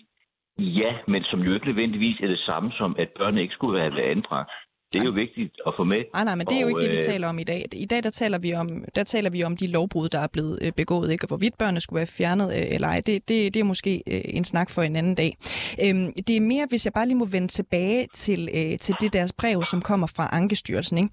Ja, 0.57 0.91
men 1.07 1.23
som 1.23 1.39
jo 1.39 1.53
ikke 1.53 1.65
nødvendigvis 1.65 2.19
er 2.23 2.27
det 2.27 2.39
samme 2.39 2.71
som, 2.71 2.95
at 2.99 3.09
børnene 3.17 3.41
ikke 3.41 3.53
skulle 3.53 3.81
have 3.81 3.95
været 3.95 4.11
anbragt. 4.15 4.51
Det 4.93 5.01
er 5.01 5.05
jo 5.05 5.11
vigtigt 5.11 5.53
at 5.67 5.73
få 5.77 5.83
med. 5.83 5.97
Nej, 6.13 6.23
nej, 6.23 6.35
men 6.35 6.47
det 6.47 6.57
er 6.57 6.61
jo 6.61 6.67
ikke 6.67 6.81
det, 6.81 6.89
vi 6.89 6.95
øh, 6.95 7.01
taler 7.01 7.27
om 7.27 7.39
i 7.39 7.43
dag. 7.43 7.65
I 7.73 7.85
dag 7.85 8.03
der 8.03 8.09
taler 8.09 8.37
vi 8.37 8.53
om, 8.53 8.83
der 8.95 9.03
taler 9.03 9.29
vi 9.29 9.43
om 9.43 9.57
de 9.57 9.67
lovbrud, 9.67 10.09
der 10.09 10.19
er 10.19 10.27
blevet 10.27 10.59
øh, 10.61 10.71
begået, 10.71 11.11
ikke? 11.11 11.25
Og 11.25 11.27
hvorvidt 11.27 11.57
børnene 11.57 11.81
skulle 11.81 11.97
være 11.97 12.07
fjernet 12.07 12.53
øh, 12.57 12.63
eller 12.69 12.87
ej, 12.87 13.01
det, 13.05 13.29
det, 13.29 13.53
det 13.53 13.59
er 13.59 13.63
måske 13.63 14.03
en 14.35 14.43
snak 14.43 14.69
for 14.69 14.81
en 14.81 14.95
anden 14.95 15.15
dag. 15.15 15.37
Øhm, 15.83 16.13
det 16.13 16.37
er 16.37 16.41
mere, 16.41 16.65
hvis 16.69 16.85
jeg 16.85 16.93
bare 16.93 17.05
lige 17.05 17.17
må 17.17 17.25
vende 17.25 17.47
tilbage 17.47 18.07
til, 18.13 18.49
til 18.79 18.95
det 19.01 19.13
deres 19.13 19.33
brev, 19.33 19.63
som 19.63 19.81
kommer 19.81 20.07
fra 20.07 20.29
Ankestyrelsen. 20.31 20.97
Ikke? 20.97 21.09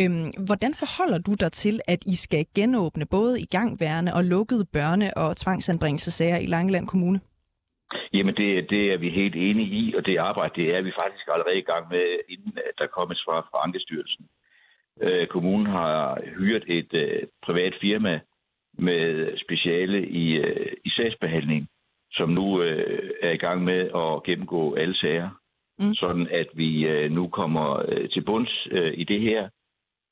Øhm, 0.00 0.30
hvordan 0.46 0.74
forholder 0.74 1.18
du 1.18 1.34
dig 1.34 1.52
til, 1.52 1.80
at 1.86 2.02
I 2.06 2.14
skal 2.14 2.46
genåbne 2.54 3.06
både 3.06 3.40
i 3.40 3.44
gangværende 3.44 4.14
og 4.14 4.24
lukkede 4.24 4.66
børne- 4.76 5.12
og 5.16 5.36
tvangsanbringelsesager 5.36 6.36
i 6.36 6.46
Langeland 6.46 6.86
Kommune? 6.86 7.20
Jamen, 8.12 8.34
det, 8.34 8.70
det 8.70 8.92
er 8.92 8.96
vi 8.96 9.10
helt 9.10 9.36
enige 9.36 9.68
i, 9.82 9.94
og 9.96 10.06
det 10.06 10.16
arbejde, 10.16 10.54
det 10.62 10.74
er 10.76 10.82
vi 10.82 10.92
faktisk 11.02 11.28
allerede 11.32 11.58
i 11.58 11.68
gang 11.70 11.88
med, 11.90 12.04
inden 12.28 12.58
at 12.68 12.74
der 12.78 12.86
kommer 12.86 13.14
et 13.14 13.18
svar 13.24 13.48
fra 13.50 13.58
Ankestyrelsen. 13.64 14.28
Øh, 15.02 15.26
kommunen 15.26 15.66
har 15.66 16.20
hyret 16.38 16.64
et 16.66 17.00
øh, 17.00 17.22
privat 17.42 17.74
firma 17.80 18.20
med 18.78 19.36
speciale 19.44 20.08
i, 20.08 20.32
øh, 20.32 20.72
i 20.84 20.90
sagsbehandling, 20.90 21.68
som 22.12 22.28
nu 22.28 22.62
øh, 22.62 23.10
er 23.22 23.30
i 23.30 23.36
gang 23.36 23.64
med 23.64 23.80
at 23.94 24.22
gennemgå 24.22 24.74
alle 24.74 24.96
sager, 24.96 25.30
mm. 25.78 25.94
sådan 25.94 26.28
at 26.30 26.46
vi 26.54 26.86
øh, 26.86 27.10
nu 27.10 27.28
kommer 27.28 27.82
øh, 27.88 28.08
til 28.10 28.24
bunds 28.24 28.68
øh, 28.70 28.92
i 28.96 29.04
det 29.04 29.20
her, 29.20 29.48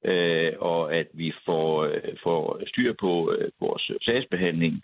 øh, 0.04 0.52
og 0.58 0.94
at 0.94 1.06
vi 1.12 1.32
får, 1.46 1.84
øh, 1.84 2.16
får 2.22 2.60
styr 2.66 2.92
på 3.00 3.32
øh, 3.32 3.50
vores 3.60 3.90
sagsbehandling, 4.02 4.82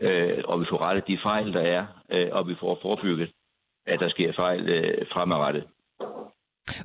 øh, 0.00 0.42
og 0.44 0.60
vi 0.60 0.66
får 0.70 0.86
rettet 0.86 1.04
de 1.08 1.18
fejl, 1.22 1.52
der 1.52 1.60
er, 1.60 1.86
øh, 2.12 2.28
og 2.32 2.48
vi 2.48 2.54
får 2.60 2.78
forebygget, 2.82 3.30
at 3.86 4.00
der 4.00 4.08
sker 4.08 4.32
fejl 4.36 4.68
øh, 4.68 5.06
fremadrettet. 5.12 5.64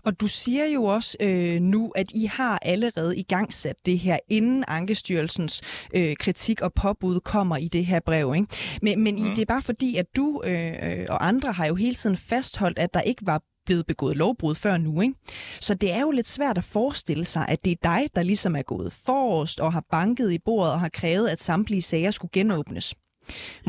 Og 0.06 0.22
du 0.22 0.28
siger 0.28 0.66
jo 0.66 0.84
også 0.84 1.18
øh, 1.22 1.60
nu, 1.60 1.92
at 1.96 2.12
I 2.12 2.26
har 2.26 2.60
allerede 2.62 3.18
i 3.18 3.24
gang 3.24 3.54
sat 3.54 3.76
det 3.86 4.00
her, 4.00 4.18
inden 4.30 4.64
Ankestyrelsens 4.68 5.86
øh, 5.96 6.16
kritik 6.16 6.62
og 6.62 6.74
påbud 6.74 7.20
kommer 7.20 7.58
i 7.58 7.68
det 7.68 7.86
her 7.86 8.00
brev. 8.00 8.34
Ikke? 8.36 8.48
Men, 8.82 9.04
men 9.04 9.16
mm. 9.16 9.22
I, 9.22 9.30
det 9.30 9.40
er 9.40 9.46
bare 9.46 9.62
fordi, 9.62 9.96
at 9.96 10.06
du 10.18 10.42
øh, 10.46 11.06
og 11.10 11.28
andre 11.28 11.52
har 11.52 11.66
jo 11.68 11.76
hele 11.76 11.96
tiden 11.96 12.18
fastholdt, 12.18 12.80
at 12.80 12.94
der 12.94 13.02
ikke 13.02 13.26
var 13.26 13.42
blevet 13.66 13.86
begået 13.86 14.18
lovbrud 14.18 14.56
før 14.56 14.78
nu. 14.78 15.02
Ikke? 15.02 15.14
Så 15.60 15.74
det 15.74 15.92
er 15.92 16.02
jo 16.02 16.12
lidt 16.12 16.28
svært 16.28 16.58
at 16.58 16.64
forestille 16.64 17.26
sig, 17.26 17.46
at 17.48 17.66
det 17.66 17.72
er 17.72 17.76
dig, 17.84 18.16
der 18.16 18.24
ligesom 18.24 18.56
er 18.56 18.62
gået 18.62 18.94
forrest 19.06 19.60
og 19.60 19.74
har 19.74 19.84
banket 19.92 20.32
i 20.32 20.40
bordet 20.46 20.74
og 20.74 20.80
har 20.80 20.90
krævet, 20.90 21.28
at 21.28 21.42
samtlige 21.42 21.82
sager 21.82 22.12
skulle 22.12 22.32
genåbnes. 22.34 22.96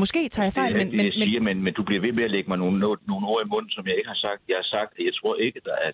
Måske 0.03 0.29
tager 0.29 0.47
jeg 0.47 0.53
fejl, 0.53 0.73
det, 0.73 0.79
men... 0.81 0.87
det, 0.87 0.97
men, 0.97 1.07
jeg 1.07 1.13
siger, 1.13 1.41
men, 1.49 1.63
men 1.65 1.73
du 1.75 1.83
bliver 1.83 2.03
ved 2.07 2.13
med 2.13 2.25
at 2.25 2.31
lægge 2.31 2.49
mig 2.51 2.59
nogle, 2.59 2.79
nogle 3.13 3.27
ord 3.33 3.43
i 3.47 3.49
munden, 3.49 3.71
som 3.71 3.87
jeg 3.87 3.97
ikke 3.97 4.09
har 4.15 4.21
sagt. 4.27 4.41
Jeg 4.49 4.57
har 4.63 4.69
sagt, 4.77 4.93
at 4.99 5.05
jeg 5.05 5.15
tror 5.21 5.35
ikke, 5.37 5.61
der 5.65 5.77
er 5.87 5.93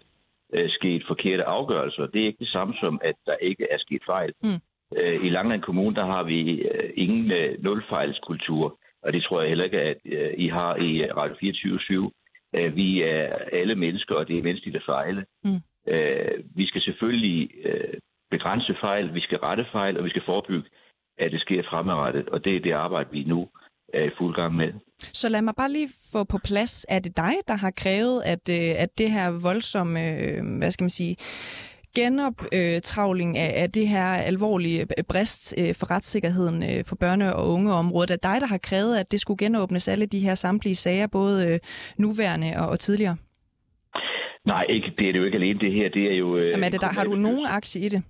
øh, 0.54 0.68
sket 0.70 1.02
forkerte 1.06 1.44
afgørelser. 1.44 2.06
Det 2.06 2.22
er 2.22 2.26
ikke 2.26 2.44
det 2.44 2.52
samme 2.56 2.74
som, 2.80 3.00
at 3.04 3.14
der 3.26 3.36
ikke 3.50 3.66
er 3.70 3.78
sket 3.78 4.02
fejl. 4.06 4.32
Mm. 4.42 4.60
Øh, 4.98 5.26
I 5.26 5.28
Langland 5.28 5.62
Kommune, 5.62 5.96
der 5.96 6.06
har 6.06 6.22
vi 6.22 6.40
øh, 6.62 6.90
ingen 6.96 7.32
øh, 7.32 7.62
nulfejlskultur, 7.64 8.78
og 9.02 9.12
det 9.12 9.22
tror 9.22 9.40
jeg 9.40 9.48
heller 9.48 9.64
ikke, 9.64 9.80
at 9.80 9.96
øh, 10.04 10.34
I 10.36 10.48
har 10.48 10.76
i 10.76 11.02
øh, 11.02 11.16
Radio 11.16 11.36
24 11.40 12.10
øh, 12.56 12.76
Vi 12.76 13.02
er 13.02 13.26
alle 13.52 13.74
mennesker, 13.74 14.14
og 14.14 14.28
det 14.28 14.38
er 14.38 14.42
menneskeligt 14.42 14.76
at 14.76 14.86
fejle. 14.86 15.24
Mm. 15.44 15.60
Øh, 15.92 16.38
vi 16.54 16.66
skal 16.66 16.82
selvfølgelig 16.82 17.50
øh, 17.64 17.94
begrænse 18.30 18.74
fejl, 18.80 19.14
vi 19.14 19.20
skal 19.20 19.38
rette 19.38 19.66
fejl, 19.72 19.98
og 19.98 20.04
vi 20.04 20.10
skal 20.10 20.22
forebygge, 20.26 20.68
at 21.18 21.32
det 21.32 21.40
sker 21.40 21.62
fremadrettet. 21.70 22.28
Og 22.28 22.44
det 22.44 22.56
er 22.56 22.60
det 22.60 22.72
arbejde, 22.72 23.08
vi 23.12 23.24
nu 23.24 23.48
er 23.94 24.04
i 24.04 24.10
fuld 24.18 24.34
gang 24.34 24.54
med. 24.54 24.72
Så 24.98 25.28
lad 25.28 25.42
mig 25.42 25.54
bare 25.56 25.72
lige 25.72 25.88
få 26.12 26.24
på 26.24 26.38
plads. 26.44 26.86
Er 26.88 26.98
det 26.98 27.16
dig, 27.16 27.34
der 27.48 27.56
har 27.56 27.70
krævet, 27.70 28.22
at, 28.22 28.48
øh, 28.50 28.82
at 28.82 28.98
det 28.98 29.10
her 29.10 29.30
voldsomme, 29.42 30.00
øh, 30.00 30.58
hvad 30.58 30.70
skal 30.70 30.84
man 30.84 30.90
sige, 30.90 31.16
genoptravling 31.94 33.38
af, 33.38 33.62
af 33.62 33.72
det 33.72 33.88
her 33.88 34.06
alvorlige 34.06 34.86
brist 35.08 35.54
øh, 35.58 35.74
for 35.74 35.90
retssikkerheden 35.90 36.62
øh, 36.62 36.84
på 36.84 36.96
børne- 37.04 37.34
og 37.34 37.48
ungeområdet. 37.48 38.10
Er 38.10 38.16
dig, 38.16 38.40
der 38.40 38.46
har 38.46 38.58
krævet, 38.58 38.98
at 38.98 39.12
det 39.12 39.20
skulle 39.20 39.38
genåbnes 39.38 39.88
alle 39.88 40.06
de 40.06 40.20
her 40.20 40.34
samtlige 40.34 40.74
sager, 40.74 41.06
både 41.06 41.52
øh, 41.52 41.58
nuværende 41.98 42.52
og, 42.58 42.68
og 42.68 42.78
tidligere? 42.78 43.16
Nej, 44.44 44.64
ikke, 44.68 44.92
det 44.98 45.08
er 45.08 45.12
det 45.12 45.18
jo 45.18 45.24
ikke 45.24 45.36
alene. 45.36 45.60
Det 45.60 45.72
her, 45.72 45.88
det 45.88 46.12
er 46.12 46.16
jo... 46.16 46.38
Jamen 46.38 46.64
er 46.64 46.68
det 46.68 46.80
der, 46.80 46.92
har 46.92 47.04
du 47.04 47.14
nogen 47.14 47.46
aktie 47.46 47.80
i 47.82 47.88
det? 47.88 48.02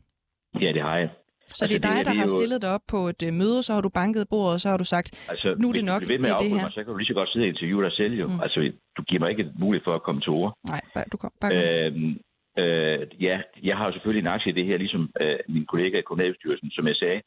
Ja, 0.60 0.72
det 0.72 0.82
har 0.82 0.96
jeg. 0.96 1.08
Så 1.46 1.64
altså, 1.64 1.66
det 1.70 1.76
er 1.76 1.88
dig, 1.88 1.96
det, 1.98 2.06
der 2.06 2.12
det 2.12 2.20
har 2.20 2.28
jo... 2.30 2.37
stillet 2.38 2.62
dig 2.62 2.70
op 2.76 2.85
på 2.94 2.98
et 3.12 3.22
uh, 3.28 3.35
møde, 3.40 3.59
så 3.66 3.70
har 3.74 3.80
du 3.87 3.88
banket 4.00 4.28
bordet, 4.32 4.52
og 4.56 4.61
så 4.61 4.68
har 4.72 4.78
du 4.82 4.88
sagt, 4.94 5.09
altså, 5.32 5.48
nu 5.62 5.68
er 5.68 5.72
det 5.78 5.85
nok, 5.92 6.00
det 6.02 6.11
er 6.11 6.37
det 6.44 6.50
her. 6.50 6.62
Mig, 6.62 6.72
så 6.72 6.80
kan 6.85 6.90
du 6.92 6.96
lige 6.96 7.11
så 7.12 7.16
godt 7.20 7.28
sidde 7.32 7.44
og 7.44 7.48
interviewe 7.48 7.85
dig 7.85 7.92
selv 7.92 8.14
jo. 8.22 8.26
Mm. 8.26 8.40
Altså, 8.44 8.59
du 8.96 9.02
giver 9.09 9.20
mig 9.20 9.30
ikke 9.30 9.44
mulighed 9.59 9.85
for 9.85 9.94
at 9.94 10.02
komme 10.02 10.20
til 10.20 10.32
ord. 10.40 10.50
Nej, 10.72 10.80
bare, 10.94 11.04
du 11.12 11.16
kom, 11.16 11.32
bare 11.40 11.52
øhm, 11.56 12.12
øh, 12.59 13.00
Ja, 13.26 13.37
jeg 13.62 13.76
har 13.76 13.85
jo 13.87 13.92
selvfølgelig 13.92 14.22
en 14.22 14.35
aktie 14.35 14.52
i 14.52 14.54
det 14.59 14.66
her, 14.66 14.76
ligesom 14.76 15.02
øh, 15.20 15.38
min 15.48 15.66
kollega 15.66 15.98
i 15.98 16.09
kommunalbestyrelsen, 16.09 16.70
som 16.70 16.87
jeg 16.87 16.96
sagde. 16.96 17.20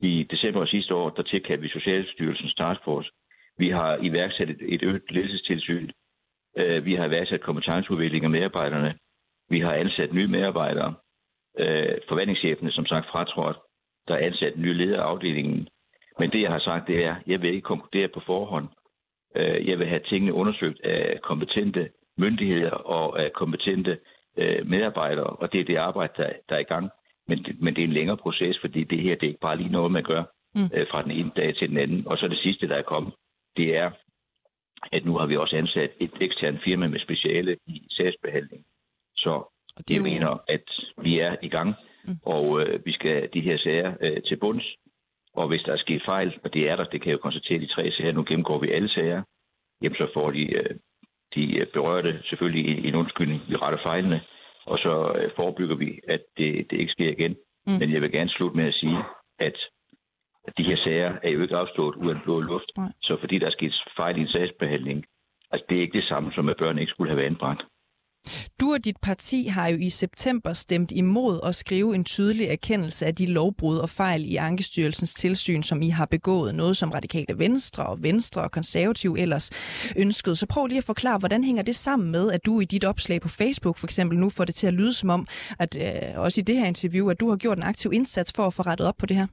I 0.00 0.26
december 0.30 0.66
sidste 0.66 0.94
år, 0.94 1.10
der 1.10 1.22
tilkaldte 1.22 1.62
vi 1.62 1.68
Socialstyrelsens 1.68 2.54
taskforce. 2.54 3.10
Vi 3.58 3.68
har 3.70 3.98
iværksat 4.02 4.50
et, 4.50 4.60
et 4.74 4.82
øget 4.82 5.02
ledelsestilsyn. 5.10 5.90
Øh, 6.58 6.84
vi 6.84 6.94
har 6.94 7.06
iværksat 7.06 7.40
kompetenceudvikling 7.40 8.24
af 8.24 8.30
medarbejderne. 8.30 8.94
Vi 9.50 9.60
har 9.60 9.72
ansat 9.72 10.12
nye 10.12 10.28
medarbejdere. 10.28 10.94
Øh, 11.58 11.96
forvaltningschefene, 12.08 12.70
som 12.70 12.86
sagt, 12.86 13.06
fratrådt 13.12 13.56
der 14.08 14.14
er 14.14 14.26
ansat 14.26 14.54
en 14.54 14.62
ny 14.62 14.72
leder 14.72 15.02
af 15.02 15.06
afdelingen. 15.06 15.68
Men 16.18 16.30
det, 16.30 16.42
jeg 16.42 16.50
har 16.50 16.58
sagt, 16.58 16.88
det 16.88 17.04
er, 17.04 17.14
at 17.14 17.22
jeg 17.26 17.42
vil 17.42 17.54
ikke 17.54 17.70
konkludere 17.72 18.08
på 18.08 18.20
forhånd. 18.26 18.68
Øh, 19.36 19.68
jeg 19.68 19.78
vil 19.78 19.86
have 19.86 20.00
tingene 20.00 20.32
undersøgt 20.32 20.80
af 20.84 21.20
kompetente 21.22 21.90
myndigheder 22.18 22.70
og 22.70 23.22
af 23.22 23.32
kompetente 23.32 23.98
øh, 24.36 24.66
medarbejdere, 24.66 25.26
og 25.26 25.52
det 25.52 25.60
er 25.60 25.64
det 25.64 25.76
arbejde, 25.76 26.12
der, 26.16 26.32
der 26.48 26.54
er 26.54 26.60
i 26.60 26.70
gang. 26.74 26.90
Men, 27.28 27.46
men 27.60 27.74
det 27.74 27.82
er 27.82 27.86
en 27.86 27.92
længere 27.92 28.16
proces, 28.16 28.58
fordi 28.60 28.84
det 28.84 29.00
her 29.02 29.14
det 29.14 29.22
er 29.22 29.28
ikke 29.28 29.40
bare 29.40 29.56
lige 29.56 29.72
noget, 29.72 29.92
man 29.92 30.02
gør 30.02 30.22
mm. 30.54 30.70
Øh, 30.74 30.86
fra 30.90 31.02
den 31.02 31.10
ene 31.10 31.30
dag 31.36 31.56
til 31.56 31.68
den 31.68 31.78
anden. 31.78 32.08
Og 32.08 32.18
så 32.18 32.28
det 32.28 32.38
sidste, 32.38 32.68
der 32.68 32.76
er 32.76 32.82
kommet, 32.82 33.12
det 33.56 33.76
er, 33.76 33.90
at 34.92 35.04
nu 35.04 35.18
har 35.18 35.26
vi 35.26 35.36
også 35.36 35.56
ansat 35.56 35.90
et 36.00 36.10
eksternt 36.20 36.62
firma 36.64 36.88
med 36.88 37.00
speciale 37.00 37.56
i 37.66 37.86
sagsbehandling. 37.90 38.64
Så 39.16 39.53
og 39.76 39.88
det 39.88 39.94
jeg 39.94 39.98
jo... 39.98 40.04
mener, 40.04 40.42
at 40.48 40.66
vi 41.02 41.18
er 41.18 41.36
i 41.42 41.48
gang 41.48 41.74
Mm. 42.06 42.18
Og 42.22 42.60
øh, 42.60 42.86
vi 42.86 42.92
skal 42.92 43.28
de 43.34 43.40
her 43.40 43.58
sager 43.58 43.94
øh, 44.00 44.22
til 44.22 44.36
bunds. 44.36 44.64
Og 45.34 45.48
hvis 45.48 45.62
der 45.62 45.72
er 45.72 45.76
sket 45.76 46.02
fejl, 46.04 46.38
og 46.44 46.54
det 46.54 46.68
er 46.70 46.76
der, 46.76 46.84
det 46.84 47.00
kan 47.00 47.08
jeg 47.10 47.18
jo 47.18 47.22
konstatere 47.22 47.58
de 47.58 47.74
tre 47.74 47.90
sager, 47.90 48.12
nu 48.12 48.24
gennemgår 48.28 48.58
vi 48.58 48.70
alle 48.70 48.88
sager, 48.88 49.22
jamen 49.82 49.96
så 49.96 50.06
får 50.14 50.30
de, 50.30 50.54
øh, 50.54 50.76
de 51.34 51.66
berørte 51.72 52.22
selvfølgelig 52.24 52.84
en 52.88 52.94
undskyldning, 52.94 53.42
vi 53.48 53.56
retter 53.56 53.78
fejlene, 53.86 54.20
og 54.64 54.78
så 54.78 55.12
øh, 55.18 55.30
forebygger 55.36 55.76
vi, 55.76 56.00
at 56.08 56.22
det, 56.36 56.70
det 56.70 56.76
ikke 56.78 56.92
sker 56.92 57.10
igen. 57.10 57.36
Mm. 57.66 57.72
Men 57.78 57.92
jeg 57.92 58.02
vil 58.02 58.12
gerne 58.12 58.30
slutte 58.30 58.56
med 58.56 58.64
at 58.64 58.74
sige, 58.74 58.98
at 59.38 59.56
de 60.58 60.64
her 60.64 60.76
sager 60.76 61.16
er 61.22 61.30
jo 61.30 61.42
ikke 61.42 61.56
opstået 61.56 61.94
uden 61.94 62.18
blå 62.24 62.40
luft. 62.40 62.70
Nej. 62.76 62.92
Så 63.02 63.16
fordi 63.20 63.38
der 63.38 63.46
er 63.46 63.50
sket 63.50 63.74
fejl 63.96 64.18
i 64.18 64.20
en 64.20 64.28
sagsbehandling, 64.28 65.04
altså 65.50 65.66
det 65.68 65.76
er 65.76 65.82
ikke 65.82 65.98
det 65.98 66.08
samme 66.08 66.32
som, 66.32 66.48
at 66.48 66.56
børn 66.56 66.78
ikke 66.78 66.90
skulle 66.90 67.10
have 67.10 67.16
været 67.16 67.26
anbragt. 67.26 67.62
Du 68.60 68.72
og 68.72 68.84
dit 68.84 68.96
parti 69.02 69.46
har 69.46 69.68
jo 69.68 69.76
i 69.76 69.88
september 69.88 70.52
stemt 70.52 70.92
imod 70.92 71.40
at 71.48 71.54
skrive 71.54 71.94
en 71.94 72.04
tydelig 72.04 72.46
erkendelse 72.46 73.06
af 73.06 73.14
de 73.14 73.26
lovbrud 73.26 73.78
og 73.78 73.88
fejl 73.88 74.32
i 74.32 74.36
Ankestyrelsens 74.36 75.14
tilsyn, 75.14 75.62
som 75.62 75.82
I 75.82 75.88
har 75.88 76.06
begået. 76.06 76.54
Noget 76.54 76.76
som 76.76 76.90
radikale 76.90 77.38
venstre 77.38 77.86
og 77.86 78.02
venstre 78.02 78.42
og 78.42 78.50
konservativ 78.50 79.16
ellers 79.18 79.50
ønskede. 79.96 80.34
Så 80.34 80.46
prøv 80.46 80.66
lige 80.66 80.78
at 80.78 80.84
forklare, 80.84 81.18
hvordan 81.18 81.44
hænger 81.44 81.62
det 81.62 81.74
sammen 81.74 82.10
med, 82.10 82.32
at 82.32 82.46
du 82.46 82.60
i 82.60 82.64
dit 82.64 82.84
opslag 82.84 83.20
på 83.20 83.28
Facebook 83.28 83.76
for 83.78 83.86
eksempel 83.86 84.18
nu 84.18 84.28
får 84.36 84.44
det 84.44 84.54
til 84.54 84.66
at 84.66 84.74
lyde 84.74 84.92
som 84.92 85.10
om, 85.10 85.26
at 85.58 85.72
øh, 85.84 86.24
også 86.24 86.40
i 86.40 86.44
det 86.44 86.56
her 86.56 86.66
interview, 86.66 87.08
at 87.10 87.20
du 87.20 87.28
har 87.28 87.36
gjort 87.36 87.58
en 87.58 87.62
aktiv 87.62 87.92
indsats 87.92 88.32
for 88.36 88.46
at 88.46 88.54
få 88.54 88.62
rettet 88.62 88.86
op 88.88 88.96
på 88.98 89.06
det 89.06 89.16
her? 89.16 89.26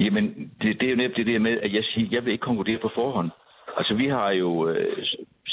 Jamen, 0.00 0.24
det, 0.60 0.80
det 0.80 0.86
er 0.86 0.90
jo 0.90 0.96
netop 0.96 1.16
det 1.16 1.26
der 1.26 1.38
med, 1.38 1.54
at 1.62 1.72
jeg 1.72 1.84
siger, 1.84 2.08
jeg 2.10 2.24
vil 2.24 2.32
ikke 2.32 2.48
konkludere 2.48 2.78
på 2.82 2.90
forhånd. 2.94 3.30
Altså, 3.76 3.94
vi 3.94 4.08
har 4.08 4.30
jo 4.40 4.68
øh, 4.68 5.04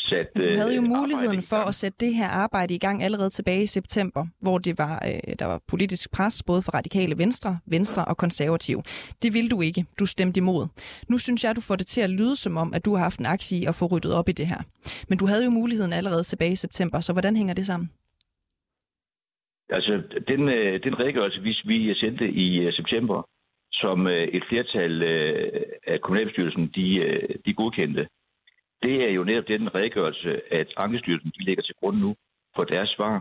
sat... 0.06 0.28
Du 0.36 0.44
havde 0.56 0.76
jo 0.76 0.82
øh, 0.82 0.88
muligheden 0.88 1.42
for 1.50 1.68
at 1.70 1.76
sætte 1.76 1.98
det 2.06 2.16
her 2.16 2.28
arbejde 2.28 2.74
i 2.76 2.78
gang 2.78 3.04
allerede 3.04 3.30
tilbage 3.30 3.64
i 3.64 3.66
september, 3.66 4.26
hvor 4.42 4.58
det 4.58 4.78
var, 4.78 4.96
øh, 5.08 5.34
der 5.40 5.46
var 5.46 5.62
politisk 5.68 6.12
pres 6.12 6.44
både 6.48 6.62
for 6.62 6.72
radikale 6.72 7.18
venstre, 7.18 7.60
venstre 7.66 8.06
og 8.06 8.18
konservative. 8.18 8.82
Det 9.24 9.34
ville 9.34 9.50
du 9.50 9.62
ikke. 9.62 9.86
Du 10.00 10.06
stemte 10.06 10.38
imod. 10.38 10.68
Nu 11.10 11.18
synes 11.18 11.44
jeg, 11.44 11.56
du 11.56 11.62
får 11.62 11.76
det 11.76 11.88
til 11.88 12.02
at 12.02 12.10
lyde 12.10 12.36
som 12.36 12.58
om, 12.58 12.74
at 12.74 12.86
du 12.86 12.96
har 12.96 13.04
haft 13.04 13.20
en 13.20 13.26
aktie 13.26 13.60
i 13.60 13.66
at 13.66 13.76
få 13.76 13.86
ryddet 13.86 14.14
op 14.14 14.30
i 14.30 14.32
det 14.32 14.48
her. 14.48 14.62
Men 15.10 15.18
du 15.18 15.26
havde 15.26 15.46
jo 15.46 15.52
muligheden 15.52 15.94
allerede 15.94 16.24
tilbage 16.24 16.52
i 16.52 16.56
september, 16.56 17.00
så 17.00 17.14
hvordan 17.14 17.36
hænger 17.36 17.54
det 17.54 17.66
sammen? 17.66 17.90
Altså, 19.70 19.94
den, 20.28 20.50
øh, 20.50 20.84
den 20.84 21.00
redegørelse, 21.00 21.42
vi, 21.42 21.56
vi 21.66 21.94
sendte 21.94 22.26
i 22.32 22.60
øh, 22.60 22.74
september, 22.74 23.28
som 23.84 24.08
øh, 24.08 24.28
et 24.38 24.44
flertal 24.50 24.94
af 25.94 25.98
kommunalbestyrelsen, 26.02 26.66
de, 26.78 26.88
de 27.46 27.54
godkendte, 27.54 28.04
det 28.84 28.96
er 29.08 29.12
jo 29.18 29.24
netop 29.24 29.48
den 29.48 29.76
redegørelse, 29.76 30.32
at 30.60 30.68
Ankestyrelsen 30.78 31.32
de 31.38 31.46
lægger 31.48 31.64
til 31.64 31.76
grund 31.80 31.98
nu 31.98 32.16
for 32.56 32.64
deres 32.64 32.90
svar. 32.98 33.16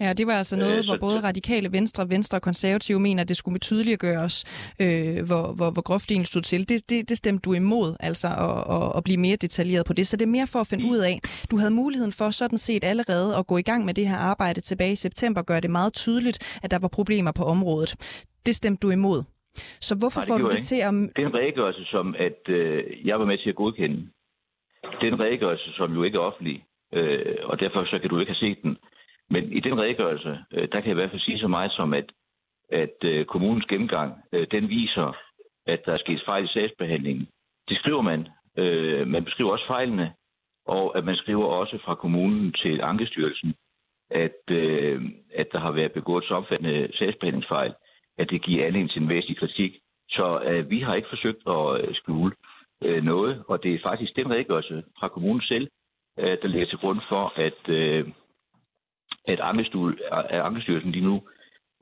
Ja, 0.00 0.12
det 0.12 0.26
var 0.26 0.32
altså 0.32 0.56
noget, 0.56 0.78
øh, 0.78 0.84
hvor 0.84 0.96
både 0.96 1.20
radikale 1.20 1.72
venstre, 1.72 2.10
venstre 2.10 2.38
og 2.38 2.42
konservative 2.42 3.00
mener, 3.00 3.22
at 3.22 3.28
det 3.28 3.36
skulle 3.36 3.52
med 3.52 3.60
gøres, 3.96 4.44
øh, 4.80 5.26
hvor, 5.28 5.44
hvor, 5.56 5.70
hvor 5.70 5.82
groft 5.82 6.08
det 6.08 6.26
stod 6.26 6.42
til. 6.42 6.68
Det, 6.68 6.90
det, 6.90 7.08
det 7.08 7.16
stemte 7.16 7.42
du 7.42 7.52
imod, 7.52 7.96
altså 8.00 8.28
at, 8.28 8.76
at, 8.76 8.92
at 8.96 9.04
blive 9.04 9.16
mere 9.16 9.36
detaljeret 9.36 9.86
på 9.86 9.92
det. 9.92 10.06
Så 10.06 10.16
det 10.16 10.24
er 10.24 10.36
mere 10.38 10.46
for 10.46 10.60
at 10.60 10.66
finde 10.66 10.84
ud 10.84 10.98
af, 10.98 11.20
du 11.50 11.56
havde 11.56 11.70
muligheden 11.70 12.12
for 12.12 12.30
sådan 12.30 12.58
set 12.58 12.84
allerede 12.84 13.36
at 13.36 13.46
gå 13.46 13.56
i 13.58 13.62
gang 13.62 13.84
med 13.84 13.94
det 13.94 14.08
her 14.08 14.16
arbejde 14.16 14.60
tilbage 14.60 14.92
i 14.92 14.96
september, 15.06 15.42
gøre 15.42 15.60
det 15.60 15.70
meget 15.70 15.92
tydeligt, 15.92 16.58
at 16.62 16.70
der 16.70 16.78
var 16.78 16.88
problemer 16.88 17.32
på 17.32 17.44
området. 17.44 17.90
Det 18.46 18.54
stemte 18.54 18.80
du 18.80 18.90
imod. 18.90 19.35
Så 19.80 19.92
hvorfor 20.00 20.20
Nej, 20.20 20.28
får 20.28 20.38
du 20.38 20.48
det 20.56 20.64
til 20.70 20.80
at... 20.88 20.92
Det 21.16 21.22
er 21.22 21.26
en 21.26 21.34
redegørelse, 21.34 21.84
som 21.84 22.14
at 22.18 22.40
øh, 22.48 23.06
jeg 23.06 23.18
var 23.20 23.24
med 23.24 23.38
til 23.38 23.50
at 23.50 23.56
godkende 23.56 24.08
det 25.00 25.08
er 25.08 25.12
en 25.12 25.20
redegørelse, 25.20 25.72
som 25.72 25.94
jo 25.94 26.02
ikke 26.02 26.18
er 26.18 26.22
offentlig, 26.22 26.64
øh, 26.92 27.36
og 27.44 27.60
derfor 27.60 27.84
så 27.84 27.98
kan 27.98 28.10
du 28.10 28.18
ikke 28.20 28.32
have 28.32 28.48
set 28.48 28.62
den. 28.62 28.78
Men 29.30 29.52
i 29.52 29.60
den 29.60 29.78
redegørelse, 29.80 30.38
øh, 30.52 30.68
der 30.72 30.80
kan 30.80 30.84
jeg 30.84 30.96
i 30.96 31.00
hvert 31.00 31.10
fald 31.10 31.20
sige 31.20 31.38
så 31.38 31.48
meget 31.48 31.72
som, 31.72 31.94
at, 31.94 32.12
at 32.72 32.96
øh, 33.04 33.24
kommunens 33.26 33.66
gennemgang, 33.66 34.14
øh, 34.32 34.46
den 34.50 34.68
viser, 34.68 35.16
at 35.66 35.80
der 35.86 35.92
er 35.92 35.98
sket 35.98 36.22
fejl 36.26 36.44
i 36.44 36.48
sagsbehandlingen. 36.48 37.28
Det 37.68 37.78
skriver 37.78 38.02
man. 38.02 38.28
Øh, 38.58 39.06
man 39.06 39.24
beskriver 39.24 39.52
også 39.52 39.66
fejlene, 39.66 40.12
og 40.66 40.98
at 40.98 41.04
man 41.04 41.16
skriver 41.16 41.44
også 41.46 41.78
fra 41.84 41.94
kommunen 41.94 42.52
til 42.52 42.80
Ankestyrelsen, 42.82 43.54
at, 44.10 44.50
øh, 44.50 45.02
at 45.34 45.46
der 45.52 45.58
har 45.58 45.72
været 45.72 45.92
begået 45.92 46.24
så 46.24 46.34
omfattende 46.34 46.88
sagsbehandlingsfejl, 46.98 47.74
at 48.18 48.30
det 48.30 48.42
giver 48.42 48.66
anledning 48.66 48.90
til 48.90 49.02
en 49.02 49.08
væsentlig 49.08 49.38
kritik. 49.38 49.72
Så 50.08 50.40
øh, 50.44 50.70
vi 50.70 50.80
har 50.80 50.94
ikke 50.94 51.08
forsøgt 51.08 51.42
at 51.46 51.80
øh, 51.80 51.94
skjule 51.94 52.32
øh, 52.82 53.02
noget, 53.04 53.42
og 53.48 53.62
det 53.62 53.74
er 53.74 53.78
faktisk 53.82 54.16
den 54.16 54.30
redegørelse 54.30 54.84
fra 54.98 55.08
kommunen 55.08 55.42
selv, 55.42 55.68
øh, 56.18 56.38
der 56.42 56.48
ligger 56.48 56.66
til 56.66 56.78
grund 56.78 57.00
for, 57.08 57.32
at, 57.36 57.68
øh, 57.68 58.08
at 59.24 59.40
Ankestyrelsen 60.40 60.92
lige 60.92 61.04
nu 61.04 61.22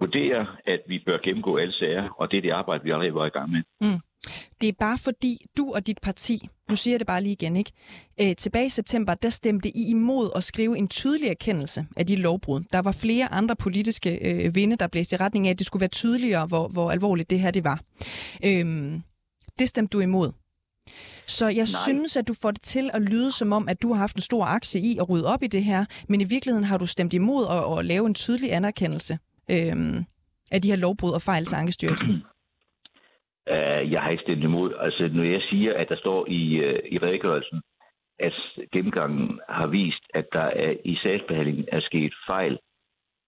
vurderer, 0.04 0.44
at 0.66 0.80
vi 0.88 0.96
bør 1.06 1.18
gennemgå 1.24 1.56
alle 1.56 1.74
sager, 1.80 2.04
og 2.20 2.30
det 2.30 2.36
er 2.36 2.42
det 2.42 2.52
arbejde, 2.60 2.84
vi 2.84 2.90
allerede 2.90 3.14
var 3.14 3.26
i 3.26 3.34
gang 3.38 3.50
med. 3.50 3.62
Mm. 3.80 4.00
Det 4.60 4.68
er 4.68 4.72
bare 4.80 4.98
fordi 4.98 5.32
du 5.58 5.72
og 5.74 5.86
dit 5.86 5.98
parti, 6.02 6.48
nu 6.68 6.76
siger 6.76 6.92
jeg 6.92 7.00
det 7.00 7.06
bare 7.06 7.22
lige 7.22 7.32
igen, 7.32 7.56
ikke? 7.56 7.72
Øh, 8.20 8.36
tilbage 8.36 8.66
i 8.66 8.68
september, 8.68 9.14
der 9.14 9.28
stemte 9.28 9.68
I 9.68 9.90
imod 9.90 10.30
at 10.36 10.42
skrive 10.42 10.78
en 10.78 10.88
tydelig 10.88 11.28
erkendelse 11.28 11.86
af 11.96 12.06
de 12.06 12.16
lovbrud. 12.16 12.60
Der 12.72 12.82
var 12.82 12.92
flere 13.02 13.32
andre 13.32 13.56
politiske 13.56 14.10
øh, 14.28 14.54
vinde, 14.54 14.76
der 14.76 14.86
blæste 14.86 15.16
i 15.16 15.18
retning 15.18 15.46
af, 15.46 15.50
at 15.50 15.58
det 15.58 15.66
skulle 15.66 15.80
være 15.80 15.88
tydeligere, 15.88 16.46
hvor, 16.46 16.68
hvor 16.68 16.90
alvorligt 16.90 17.30
det 17.30 17.40
her 17.40 17.50
det 17.50 17.64
var. 17.64 17.80
Øh, 18.44 18.92
det 19.58 19.68
stemte 19.68 19.92
du 19.96 20.00
imod. 20.00 20.32
Så 21.26 21.46
jeg 21.46 21.54
Nej. 21.54 21.84
synes, 21.86 22.16
at 22.16 22.28
du 22.28 22.34
får 22.42 22.50
det 22.50 22.62
til 22.62 22.90
at 22.92 23.02
lyde 23.02 23.30
som 23.32 23.52
om, 23.52 23.68
at 23.68 23.82
du 23.82 23.92
har 23.92 23.98
haft 24.00 24.16
en 24.16 24.22
stor 24.22 24.44
aktie 24.44 24.80
i 24.80 24.98
at 25.00 25.08
rydde 25.08 25.26
op 25.26 25.42
i 25.42 25.46
det 25.46 25.64
her, 25.64 25.84
men 26.08 26.20
i 26.20 26.24
virkeligheden 26.24 26.64
har 26.64 26.78
du 26.78 26.86
stemt 26.86 27.14
imod 27.14 27.46
at, 27.50 27.78
at 27.78 27.84
lave 27.84 28.06
en 28.06 28.14
tydelig 28.14 28.52
anerkendelse 28.52 29.18
øhm, 29.50 30.04
af 30.50 30.62
de 30.62 30.70
her 30.70 30.76
lovbrud 30.76 31.12
og 31.12 31.22
fejl 31.22 31.44
til 31.44 31.56
Ankestyrelsen. 31.56 32.10
Uh, 33.50 33.92
jeg 33.92 34.00
har 34.02 34.10
ikke 34.10 34.22
stemt 34.22 34.44
imod. 34.44 34.74
Altså, 34.80 35.10
når 35.12 35.24
jeg 35.24 35.42
siger, 35.50 35.74
at 35.74 35.88
der 35.88 35.96
står 35.96 36.26
i, 36.28 36.42
uh, 36.58 36.78
i 36.94 36.98
redegørelsen, 36.98 37.62
at 38.18 38.32
gennemgangen 38.72 39.40
har 39.48 39.66
vist, 39.66 40.04
at 40.14 40.26
der 40.32 40.48
er 40.64 40.74
i 40.84 40.96
sagsbehandlingen 41.02 41.64
er 41.72 41.80
sket 41.80 42.14
fejl, 42.30 42.58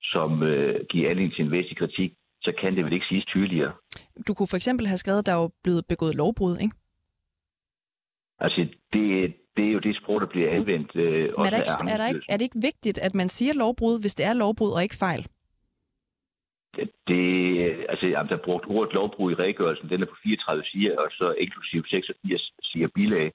som 0.03 0.33
uh, 0.43 0.75
giver 0.91 1.11
anledning 1.11 1.35
til 1.35 1.45
en 1.45 1.51
væsentlig 1.51 1.79
kritik, 1.79 2.13
så 2.43 2.53
kan 2.61 2.77
det 2.77 2.85
vel 2.85 2.93
ikke 2.93 3.07
siges 3.09 3.25
tydeligere. 3.25 3.73
Du 4.29 4.35
kunne 4.35 4.51
for 4.51 4.57
eksempel 4.57 4.87
have 4.87 4.97
skrevet, 4.97 5.19
at 5.19 5.27
der 5.27 5.33
er 5.33 5.49
blevet 5.63 5.87
begået 5.87 6.15
lovbrud, 6.15 6.59
ikke? 6.59 6.77
Altså, 8.39 8.61
det, 8.93 9.35
det 9.57 9.65
er 9.69 9.73
jo 9.73 9.79
det 9.79 9.97
sprog, 9.97 10.21
der 10.21 10.27
bliver 10.27 10.51
anvendt. 10.51 10.97
Øh, 10.97 11.03
Men 11.03 11.47
er, 11.47 11.51
der 11.51 11.57
ikke, 11.57 11.93
er, 11.93 11.97
der 11.97 12.09
ikke, 12.09 12.21
er 12.29 12.37
det 12.37 12.45
ikke 12.45 12.61
vigtigt, 12.63 12.99
at 12.99 13.15
man 13.15 13.29
siger 13.29 13.55
lovbrud, 13.55 14.01
hvis 14.01 14.15
det 14.15 14.27
er 14.27 14.35
lovbrud 14.35 14.71
og 14.71 14.83
ikke 14.83 14.97
fejl? 14.97 15.27
Det, 16.77 16.91
det 17.09 17.87
altså, 17.89 18.07
der 18.29 18.37
er 18.37 18.45
brugt 18.45 18.67
ordet 18.69 18.95
lovbrud 18.95 19.33
i 19.33 19.35
redegørelsen. 19.35 19.89
Den 19.89 20.03
er 20.03 20.07
på 20.07 20.17
34 20.23 20.65
sider, 20.65 20.99
og 20.99 21.11
så 21.11 21.35
inklusiv 21.39 21.85
86 21.87 22.53
siger 22.63 22.89
bilag. 22.95 23.33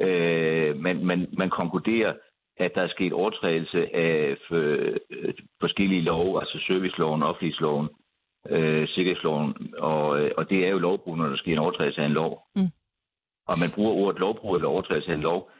Øh, 0.00 0.76
man, 0.76 1.04
man, 1.04 1.28
man 1.38 1.50
konkluderer, 1.50 2.14
at 2.56 2.74
der 2.74 2.82
er 2.82 2.88
sket 2.88 3.12
overtrædelse 3.12 3.96
af 3.96 4.36
øh, 4.50 4.96
forskellige 5.60 6.02
love, 6.02 6.40
altså 6.40 6.58
serviceloven, 6.66 7.22
offentlighedsloven, 7.22 7.88
øh, 8.50 8.88
sikkerhedsloven, 8.88 9.74
og, 9.78 10.20
øh, 10.20 10.30
og 10.36 10.50
det 10.50 10.66
er 10.66 10.68
jo 10.68 10.78
lovbrud, 10.78 11.16
når 11.16 11.28
der 11.28 11.36
sker 11.36 11.52
en 11.52 11.58
overtrædelse 11.58 12.00
af 12.00 12.06
en 12.06 12.12
lov. 12.12 12.42
Mm 12.56 12.70
og 13.50 13.54
man 13.62 13.70
bruger 13.74 13.92
ordet 13.92 14.20
lovbrud 14.20 14.56
eller 14.56 14.68
overtrædelse 14.68 15.10
af 15.10 15.14
en 15.14 15.20
lov, 15.20 15.50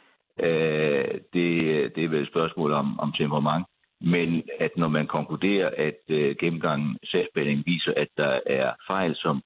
øh, 0.41 1.15
det, 1.33 1.47
det 1.95 2.05
er 2.05 2.09
vel 2.09 2.23
et 2.23 2.29
spørgsmål 2.29 2.73
om, 2.73 3.01
om 3.01 3.13
temperament. 3.13 3.67
Men 4.01 4.43
at 4.61 4.71
når 4.77 4.89
man 4.89 5.07
konkluderer, 5.07 5.71
at 5.77 6.01
øh, 6.09 6.37
gennemgangen 6.41 6.99
sagsbehandling 7.05 7.67
viser, 7.67 7.93
at 7.97 8.09
der 8.17 8.41
er 8.47 8.73
fejl, 8.91 9.17
som 9.17 9.43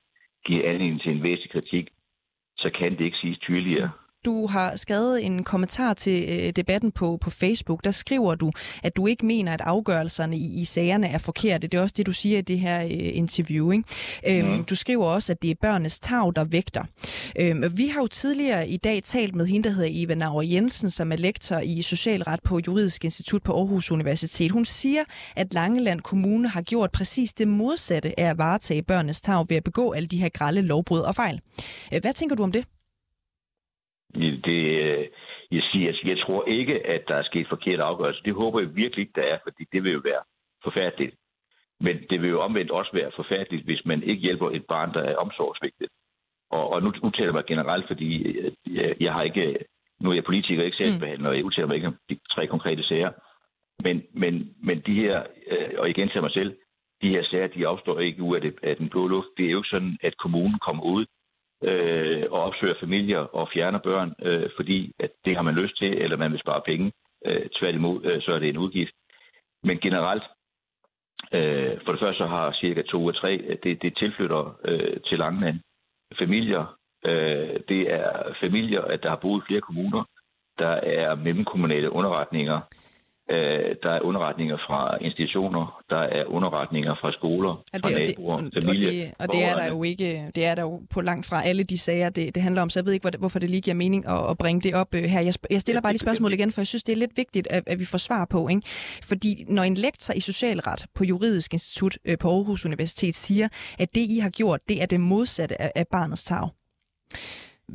giver 0.46 0.68
anledning 0.68 1.00
til 1.00 1.12
en 1.12 1.22
væsentlig 1.22 1.50
kritik, 1.50 1.88
så 2.56 2.70
kan 2.70 2.92
det 2.92 3.04
ikke 3.04 3.16
siges 3.16 3.38
tydeligere. 3.38 3.90
Du 4.24 4.46
har 4.46 4.76
skrevet 4.76 5.24
en 5.26 5.44
kommentar 5.44 5.94
til 5.94 6.24
øh, 6.28 6.50
debatten 6.50 6.92
på, 6.92 7.18
på 7.20 7.30
Facebook. 7.30 7.84
Der 7.84 7.90
skriver 7.90 8.34
du, 8.34 8.52
at 8.82 8.96
du 8.96 9.06
ikke 9.06 9.26
mener, 9.26 9.52
at 9.52 9.60
afgørelserne 9.60 10.36
i, 10.36 10.60
i 10.60 10.64
sagerne 10.64 11.08
er 11.08 11.18
forkerte. 11.18 11.66
Det 11.66 11.78
er 11.78 11.82
også 11.82 11.94
det, 11.96 12.06
du 12.06 12.12
siger 12.12 12.38
i 12.38 12.40
det 12.40 12.60
her 12.60 12.82
øh, 12.84 12.90
interview. 12.92 13.70
Ikke? 13.70 13.84
Øhm, 14.26 14.48
mm. 14.48 14.64
Du 14.64 14.74
skriver 14.74 15.06
også, 15.06 15.32
at 15.32 15.42
det 15.42 15.50
er 15.50 15.54
børnenes 15.60 16.00
tag, 16.00 16.32
der 16.36 16.44
vægter. 16.44 16.84
Øhm, 17.38 17.78
vi 17.78 17.86
har 17.86 18.00
jo 18.00 18.06
tidligere 18.06 18.68
i 18.68 18.76
dag 18.76 19.02
talt 19.02 19.34
med 19.34 19.46
hende, 19.46 19.68
der 19.68 19.74
hedder 19.74 19.90
Eva 19.92 20.14
Nauer 20.14 20.42
Jensen, 20.42 20.90
som 20.90 21.12
er 21.12 21.16
lektor 21.16 21.58
i 21.58 21.82
socialret 21.82 22.40
på 22.42 22.60
Juridisk 22.66 23.04
Institut 23.04 23.42
på 23.42 23.52
Aarhus 23.52 23.90
Universitet. 23.90 24.50
Hun 24.50 24.64
siger, 24.64 25.04
at 25.36 25.54
Langeland 25.54 26.00
Kommune 26.00 26.48
har 26.48 26.62
gjort 26.62 26.92
præcis 26.92 27.32
det 27.32 27.48
modsatte 27.48 28.20
af 28.20 28.30
at 28.30 28.38
varetage 28.38 28.82
børnenes 28.82 29.20
tag 29.20 29.46
ved 29.48 29.56
at 29.56 29.64
begå 29.64 29.92
alle 29.92 30.06
de 30.06 30.18
her 30.18 30.28
grælde 30.28 30.62
lovbrud 30.62 31.00
og 31.00 31.14
fejl. 31.14 31.40
Øh, 31.94 32.00
hvad 32.00 32.12
tænker 32.12 32.36
du 32.36 32.42
om 32.42 32.52
det? 32.52 32.64
Det, 34.14 34.56
øh, 34.56 35.06
jeg, 35.50 35.62
siger, 35.72 36.00
jeg 36.04 36.18
tror 36.18 36.44
ikke, 36.48 36.86
at 36.86 37.08
der 37.08 37.14
er 37.14 37.22
sket 37.22 37.48
forkert 37.48 37.80
afgørelse. 37.80 38.22
Det 38.24 38.34
håber 38.34 38.60
jeg 38.60 38.76
virkelig 38.76 39.02
ikke, 39.02 39.20
der 39.20 39.22
er, 39.22 39.38
fordi 39.42 39.64
det 39.72 39.84
vil 39.84 39.92
jo 39.92 40.00
være 40.04 40.22
forfærdeligt. 40.64 41.14
Men 41.80 41.96
det 42.10 42.22
vil 42.22 42.30
jo 42.30 42.40
omvendt 42.40 42.70
også 42.70 42.90
være 42.92 43.10
forfærdeligt, 43.16 43.64
hvis 43.64 43.84
man 43.84 44.02
ikke 44.02 44.22
hjælper 44.22 44.50
et 44.50 44.66
barn, 44.66 44.94
der 44.94 45.00
er 45.00 45.16
omsorgsvigtigt. 45.16 45.90
Og, 46.50 46.72
og 46.72 46.82
nu 46.82 46.92
udtaler 47.02 47.26
jeg 47.26 47.34
mig 47.34 47.44
generelt, 47.46 47.86
fordi 47.86 48.22
øh, 48.22 48.52
jeg, 48.66 48.94
jeg 49.00 49.12
har 49.12 49.22
ikke, 49.22 49.58
nu 50.00 50.10
er 50.10 50.14
jeg 50.14 50.24
politiker, 50.24 50.64
ikke 50.64 50.76
sagsbehandler, 50.76 51.28
og 51.28 51.36
jeg 51.36 51.44
udtaler 51.44 51.66
mig 51.66 51.76
ikke 51.76 51.86
om 51.86 51.96
de 52.10 52.18
tre 52.34 52.46
konkrete 52.46 52.82
sager. 52.82 53.12
Men, 53.82 54.02
men, 54.12 54.54
men 54.62 54.80
de 54.86 54.94
her, 54.94 55.22
øh, 55.50 55.70
og 55.78 55.90
igen 55.90 56.08
til 56.08 56.22
mig 56.22 56.30
selv, 56.30 56.56
de 57.02 57.08
her 57.08 57.24
sager, 57.24 57.46
de 57.46 57.66
opstår 57.66 57.98
ikke 57.98 58.22
ud 58.22 58.36
af, 58.36 58.40
det, 58.40 58.54
af 58.62 58.76
den 58.76 58.88
blå 58.88 59.06
luft. 59.06 59.28
Det 59.36 59.46
er 59.46 59.50
jo 59.50 59.58
ikke 59.58 59.68
sådan, 59.68 59.98
at 60.02 60.16
kommunen 60.16 60.58
kommer 60.58 60.84
ud 60.84 61.06
øh, 61.62 62.22
og 62.30 62.42
opsøger 62.42 62.74
familier 62.80 63.18
og 63.18 63.48
fjerner 63.54 63.78
børn, 63.78 64.14
øh, 64.22 64.50
fordi 64.56 64.92
at 64.98 65.10
det 65.24 65.36
har 65.36 65.42
man 65.42 65.54
lyst 65.54 65.78
til, 65.78 66.02
eller 66.02 66.16
man 66.16 66.32
vil 66.32 66.40
spare 66.40 66.62
penge. 66.66 66.92
Øh, 67.26 67.46
tværtimod, 67.58 68.04
øh, 68.04 68.22
så 68.22 68.32
er 68.32 68.38
det 68.38 68.48
en 68.48 68.58
udgift. 68.58 68.92
Men 69.62 69.78
generelt, 69.78 70.22
øh, 71.32 71.78
for 71.84 71.92
det 71.92 72.00
første 72.00 72.18
så 72.18 72.26
har 72.26 72.52
cirka 72.60 72.82
to 72.82 73.08
af 73.08 73.14
tre, 73.14 73.36
øh, 73.36 73.56
det, 73.62 73.82
det 73.82 73.96
tilflytter 73.96 74.58
øh, 74.64 74.96
til 75.06 75.18
Langeland. 75.18 75.60
Familier, 76.18 76.76
øh, 77.04 77.60
det 77.68 77.92
er 77.92 78.34
familier, 78.40 78.82
at 78.82 79.02
der 79.02 79.08
har 79.08 79.16
boet 79.16 79.42
i 79.42 79.46
flere 79.46 79.60
kommuner. 79.60 80.04
Der 80.58 80.68
er 80.68 81.14
mellemkommunale 81.14 81.92
underretninger, 81.92 82.60
der 83.82 83.90
er 83.90 84.00
underretninger 84.00 84.56
fra 84.56 84.98
institutioner, 85.00 85.82
der 85.90 86.02
er 86.18 86.24
underretninger 86.24 86.94
fra 87.00 87.12
skoler, 87.12 87.50
og 87.50 87.64
det, 87.74 87.82
fra 87.82 87.90
naboer, 87.90 88.36
og 88.36 88.42
det, 88.42 88.64
familie. 88.64 88.88
Og 88.88 88.94
det, 88.94 89.12
og 89.18 89.26
det 89.32 89.44
er 89.44 89.54
der 89.54 89.66
jo 89.68 89.82
ikke, 89.82 90.30
det 90.34 90.46
er 90.46 90.54
der 90.54 90.62
jo 90.62 90.80
på 90.90 91.00
langt 91.00 91.26
fra 91.26 91.42
alle 91.44 91.64
de 91.64 91.78
sager, 91.78 92.08
det, 92.08 92.34
det 92.34 92.42
handler 92.42 92.62
om, 92.62 92.70
så 92.70 92.80
jeg 92.80 92.86
ved 92.86 92.92
ikke, 92.92 93.10
hvorfor 93.18 93.38
det 93.38 93.50
lige 93.50 93.60
giver 93.60 93.74
mening 93.74 94.06
at, 94.08 94.30
at 94.30 94.38
bringe 94.38 94.60
det 94.60 94.74
op 94.74 94.94
øh, 94.94 95.02
her. 95.02 95.20
Jeg, 95.20 95.34
jeg 95.50 95.60
stiller 95.60 95.80
bare 95.80 95.92
lige 95.92 95.98
spørgsmål 95.98 96.32
igen, 96.32 96.52
for 96.52 96.60
jeg 96.60 96.66
synes, 96.66 96.82
det 96.82 96.92
er 96.92 96.96
lidt 96.96 97.16
vigtigt, 97.16 97.46
at, 97.50 97.62
at 97.66 97.78
vi 97.78 97.84
får 97.84 97.98
svar 97.98 98.24
på. 98.24 98.48
Ikke? 98.48 98.62
Fordi 99.08 99.44
når 99.48 99.62
en 99.62 99.74
lektor 99.74 100.14
i 100.14 100.20
socialret 100.20 100.84
på 100.94 101.04
Juridisk 101.04 101.52
Institut 101.52 101.98
øh, 102.04 102.18
på 102.18 102.28
Aarhus 102.28 102.66
Universitet 102.66 103.14
siger, 103.14 103.48
at 103.78 103.94
det, 103.94 104.00
I 104.00 104.18
har 104.18 104.30
gjort, 104.30 104.60
det 104.68 104.82
er 104.82 104.86
det 104.86 105.00
modsatte 105.00 105.62
af, 105.62 105.72
af 105.74 105.86
barnets 105.92 106.24
tag. 106.24 106.48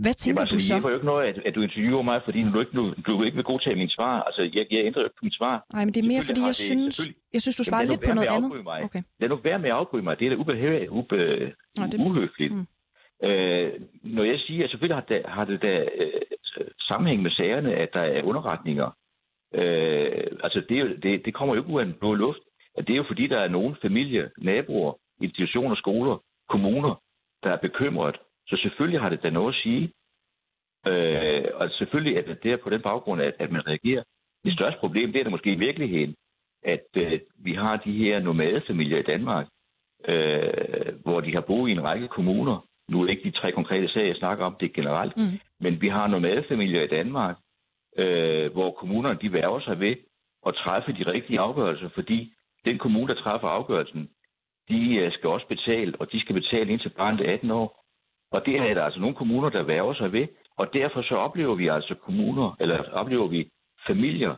Hvad 0.04 0.14
tænker 0.14 0.42
Jamen, 0.42 0.54
altså, 0.54 0.56
du 0.56 0.62
så? 0.70 0.76
Det 0.76 0.86
er 0.86 0.90
jo 0.90 0.96
ikke 0.96 1.12
noget, 1.14 1.26
at, 1.30 1.38
at 1.48 1.56
du 1.56 1.62
interviewer 1.62 2.02
mig, 2.02 2.22
fordi 2.26 2.40
du 2.54 2.60
ikke, 2.60 2.72
du, 2.80 2.94
du 3.08 3.24
ikke 3.24 3.36
vil 3.36 3.44
godtage 3.44 3.76
mit 3.76 3.92
svar. 3.92 4.22
Altså, 4.28 4.42
jeg, 4.42 4.66
jeg 4.72 4.82
ændrer 4.86 5.04
ikke 5.04 5.16
mit 5.24 5.36
svar. 5.36 5.66
Nej, 5.74 5.86
men 5.86 5.94
det 5.94 6.04
er 6.04 6.08
mere, 6.08 6.24
fordi 6.30 6.42
jeg 6.42 6.48
det, 6.48 6.70
synes, 6.70 7.10
jeg 7.34 7.42
synes, 7.42 7.56
du 7.56 7.64
svarer 7.64 7.84
lidt 7.84 8.02
på 8.08 8.14
noget 8.14 8.30
andet. 8.36 8.64
Mig. 8.64 8.84
Okay. 8.84 9.02
Lad 9.20 9.30
nu 9.30 9.36
være 9.36 9.60
med 9.60 9.70
at 9.70 9.76
afbryde 9.76 10.04
mig. 10.04 10.20
Det 10.20 10.26
er 10.26 10.30
da 10.30 10.36
ubehageligt, 10.36 10.92
ube, 10.92 11.18
Nå, 11.78 11.84
det... 11.92 12.02
uhøfligt. 12.06 12.54
Mm. 12.54 12.68
Øh, 13.28 13.72
når 14.04 14.24
jeg 14.24 14.40
siger, 14.40 14.64
at 14.64 14.70
selvfølgelig 14.70 14.96
har 14.96 15.06
det, 15.12 15.22
har 15.26 15.46
det 15.46 15.62
da 15.62 15.74
øh, 16.02 16.12
sammenhæng 16.80 17.22
med 17.22 17.32
sagerne, 17.32 17.74
at 17.74 17.90
der 17.94 18.06
er 18.16 18.24
underretninger. 18.24 18.90
Øh, 19.54 20.28
altså, 20.44 20.62
det, 20.70 21.04
det, 21.04 21.26
det 21.26 21.34
kommer 21.34 21.56
jo 21.56 21.62
ikke 21.62 21.74
ud 21.74 21.82
af 21.82 21.86
en 21.86 22.00
blå 22.00 22.14
luft. 22.14 22.40
At 22.78 22.88
det 22.88 22.94
er 22.94 22.98
jo 22.98 23.06
fordi, 23.08 23.28
der 23.28 23.40
er 23.40 23.48
nogle 23.48 23.76
familie, 23.82 24.30
naboer, 24.38 24.94
institutioner, 25.22 25.76
skoler, 25.76 26.24
kommuner, 26.50 27.02
der 27.44 27.50
er 27.50 27.58
bekymret 27.58 28.16
så 28.48 28.58
selvfølgelig 28.58 29.02
har 29.02 29.10
det 29.10 29.24
da 29.24 29.30
noget 29.30 29.54
at 29.54 29.62
sige. 29.64 29.94
Øh, 30.88 31.44
og 31.54 31.70
selvfølgelig 31.72 32.18
er 32.18 32.22
det 32.22 32.44
der 32.44 32.58
på 32.58 32.70
den 32.70 32.82
baggrund, 32.82 33.22
at, 33.22 33.34
at 33.40 33.52
man 33.52 33.68
reagerer. 33.68 34.04
Det 34.44 34.54
største 34.54 34.80
problem, 34.80 35.12
det 35.12 35.20
er 35.20 35.24
det 35.24 35.32
måske 35.32 35.52
i 35.52 35.60
virkeligheden, 35.68 36.16
at 36.64 36.88
øh, 36.98 37.20
vi 37.38 37.54
har 37.54 37.78
de 37.78 37.92
her 37.92 38.20
nomadefamilier 38.20 38.98
i 38.98 39.10
Danmark, 39.14 39.48
øh, 40.08 40.94
hvor 41.04 41.22
de 41.22 41.34
har 41.34 41.42
boet 41.42 41.70
i 41.70 41.72
en 41.72 41.84
række 41.84 42.08
kommuner. 42.08 42.66
Nu 42.90 43.02
er 43.02 43.06
det 43.06 43.12
ikke 43.12 43.30
de 43.30 43.38
tre 43.38 43.52
konkrete 43.52 43.90
sager, 43.90 44.08
jeg 44.08 44.16
snakker 44.16 44.46
om, 44.46 44.56
det 44.60 44.66
er 44.66 44.74
generelt. 44.74 45.18
Mm. 45.18 45.40
Men 45.60 45.82
vi 45.82 45.88
har 45.88 46.08
nomadefamilier 46.08 46.84
i 46.84 46.88
Danmark, 46.88 47.38
øh, 47.98 48.52
hvor 48.52 48.72
kommunerne 48.72 49.20
de 49.22 49.34
værger 49.34 49.60
sig 49.60 49.80
ved 49.80 49.96
at 50.48 50.56
træffe 50.56 50.94
de 50.94 51.12
rigtige 51.12 51.40
afgørelser, 51.40 51.90
fordi 51.90 52.34
den 52.66 52.78
kommune, 52.78 53.08
der 53.08 53.22
træffer 53.22 53.48
afgørelsen, 53.48 54.10
de 54.70 54.96
øh, 54.96 55.12
skal 55.12 55.30
også 55.30 55.48
betale, 55.48 55.94
og 56.00 56.12
de 56.12 56.20
skal 56.20 56.36
betale 56.36 56.72
indtil 56.72 56.90
barnet 56.90 57.30
er 57.30 57.34
18 57.34 57.52
år. 57.52 57.85
Og 58.36 58.46
det 58.46 58.56
er 58.56 58.74
der 58.74 58.84
altså 58.84 59.00
nogle 59.00 59.16
kommuner, 59.16 59.50
der 59.50 59.64
værger 59.64 59.94
sig 59.94 60.12
ved, 60.12 60.28
og 60.58 60.74
derfor 60.74 61.02
så 61.02 61.16
oplever 61.16 61.56
vi 61.56 61.68
altså 61.68 61.96
kommuner, 61.96 62.56
eller 62.60 62.84
oplever 63.02 63.28
vi 63.28 63.50
familier. 63.88 64.36